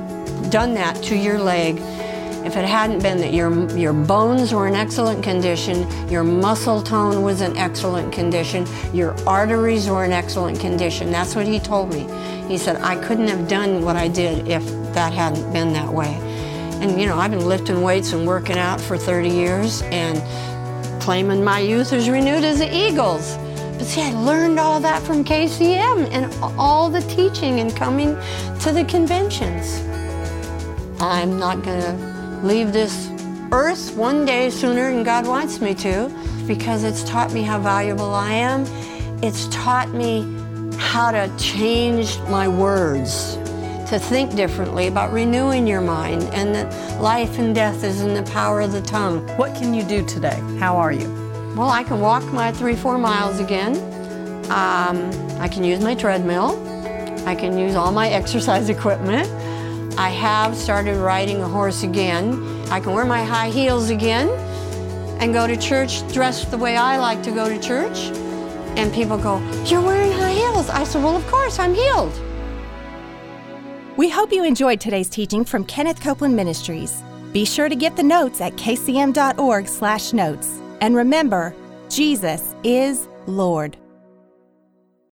done 0.50 0.74
that 0.74 0.96
to 1.04 1.16
your 1.16 1.40
leg 1.40 1.80
if 2.46 2.56
it 2.56 2.66
hadn't 2.66 3.02
been 3.02 3.18
that 3.18 3.34
your, 3.34 3.68
your 3.76 3.92
bones 3.92 4.54
were 4.54 4.68
in 4.68 4.76
excellent 4.76 5.24
condition, 5.24 5.88
your 6.10 6.24
muscle 6.24 6.80
tone 6.80 7.24
was 7.24 7.42
in 7.42 7.58
excellent 7.58 8.14
condition, 8.14 8.68
your 8.94 9.16
arteries 9.28 9.90
were 9.90 10.06
in 10.06 10.12
excellent 10.12 10.60
condition. 10.60 11.12
That's 11.12 11.36
what 11.36 11.48
he 11.48 11.60
told 11.60 11.92
me. 11.92 12.08
He 12.48 12.60
said, 12.60 12.76
I 12.82 12.98
couldn't 13.04 13.30
have 13.30 13.48
done 13.48 13.84
what 13.84 13.96
I 13.96 14.08
did 14.08 14.48
if 14.48 14.64
that 14.94 15.12
hadn't 15.12 15.52
been 15.52 15.74
that 15.74 15.92
way. 15.92 16.20
And 16.82 17.02
you 17.02 17.08
know, 17.08 17.18
I've 17.18 17.32
been 17.32 17.48
lifting 17.48 17.82
weights 17.82 18.14
and 18.14 18.28
working 18.28 18.60
out 18.60 18.80
for 18.80 18.96
30 18.96 19.28
years 19.28 19.82
and 19.86 20.22
claiming 21.02 21.44
my 21.44 21.60
youth 21.60 21.94
is 21.94 22.10
renewed 22.10 22.44
as 22.44 22.60
the 22.60 22.72
eagles. 22.72 23.38
But 23.78 23.86
see, 23.86 24.04
I 24.04 24.12
learned 24.12 24.60
all 24.60 24.80
that 24.82 25.02
from 25.02 25.24
KCM 25.24 26.10
and 26.12 26.32
all 26.60 26.92
the 26.92 27.02
teaching 27.02 27.60
and 27.60 27.76
coming 27.76 28.16
to 28.60 28.72
the 28.72 28.86
conventions. 28.88 29.82
I'm 31.02 31.40
not 31.40 31.64
going 31.64 31.82
to 31.82 32.15
leave 32.44 32.74
this 32.74 33.10
earth 33.52 33.96
one 33.96 34.26
day 34.26 34.50
sooner 34.50 34.92
than 34.92 35.04
God 35.04 35.28
wants 35.28 35.62
me 35.62 35.74
to 35.76 36.12
because 36.48 36.84
it's 36.84 37.04
taught 37.04 37.32
me 37.32 37.42
how 37.42 37.60
valuable 37.60 38.14
I 38.14 38.32
am. 38.32 38.66
It's 39.24 39.48
taught 39.48 39.90
me 39.92 40.22
how 40.78 41.12
to 41.12 41.32
change 41.38 42.20
my 42.30 42.48
words, 42.48 43.36
to 43.90 44.00
think 44.00 44.36
differently 44.36 44.88
about 44.88 45.12
renewing 45.12 45.68
your 45.68 45.82
mind, 45.82 46.24
and 46.34 46.54
that 46.54 47.02
life 47.02 47.40
and 47.40 47.56
death 47.56 47.84
is 47.84 48.02
in 48.02 48.14
the 48.14 48.24
power 48.32 48.62
of 48.62 48.72
the 48.72 48.82
tongue. 48.82 49.28
What 49.38 49.56
can 49.56 49.74
you 49.74 49.84
do 49.84 50.06
today? 50.06 50.40
How 50.60 50.78
are 50.78 50.92
you? 50.92 51.10
Well, 51.56 51.70
I 51.70 51.84
can 51.84 52.02
walk 52.02 52.24
my 52.34 52.52
three, 52.52 52.76
four 52.76 52.98
miles 52.98 53.40
again. 53.40 53.78
Um, 54.52 55.10
I 55.40 55.48
can 55.48 55.64
use 55.64 55.80
my 55.80 55.96
treadmill. 55.96 56.62
I 57.26 57.34
can 57.34 57.58
use 57.58 57.76
all 57.76 57.92
my 57.92 58.10
exercise 58.10 58.70
equipment. 58.70 59.28
I 59.98 60.10
have 60.10 60.58
started 60.58 60.98
riding 60.98 61.42
a 61.42 61.48
horse 61.48 61.84
again. 61.84 62.44
I 62.70 62.82
can 62.82 62.94
wear 62.94 63.06
my 63.06 63.24
high 63.24 63.50
heels 63.50 63.90
again 63.90 64.28
and 65.22 65.34
go 65.34 65.48
to 65.48 65.56
church 65.56 66.06
dressed 66.12 66.52
the 66.52 66.58
way 66.58 66.76
I 66.76 66.98
like 66.98 67.24
to 67.24 67.32
go 67.32 67.48
to 67.48 67.58
church. 67.58 67.98
And 68.78 68.94
people 68.94 69.18
go, 69.18 69.40
You're 69.66 69.82
wearing 69.82 70.12
high 70.12 70.34
heels. 70.34 70.70
I 70.70 70.84
said, 70.84 71.02
Well, 71.02 71.16
of 71.16 71.26
course, 71.28 71.60
I'm 71.60 71.74
healed. 71.74 72.12
We 73.96 74.10
hope 74.10 74.34
you 74.34 74.44
enjoyed 74.44 74.82
today's 74.82 75.08
teaching 75.08 75.46
from 75.46 75.64
Kenneth 75.64 76.02
Copeland 76.02 76.36
Ministries. 76.36 77.02
Be 77.32 77.46
sure 77.46 77.70
to 77.70 77.76
get 77.76 77.96
the 77.96 78.04
notes 78.04 78.42
at 78.42 78.58
kcm.org/notes. 78.58 80.62
And 80.82 80.96
remember, 80.96 81.56
Jesus 81.90 82.54
is 82.66 83.08
Lord. 83.28 83.78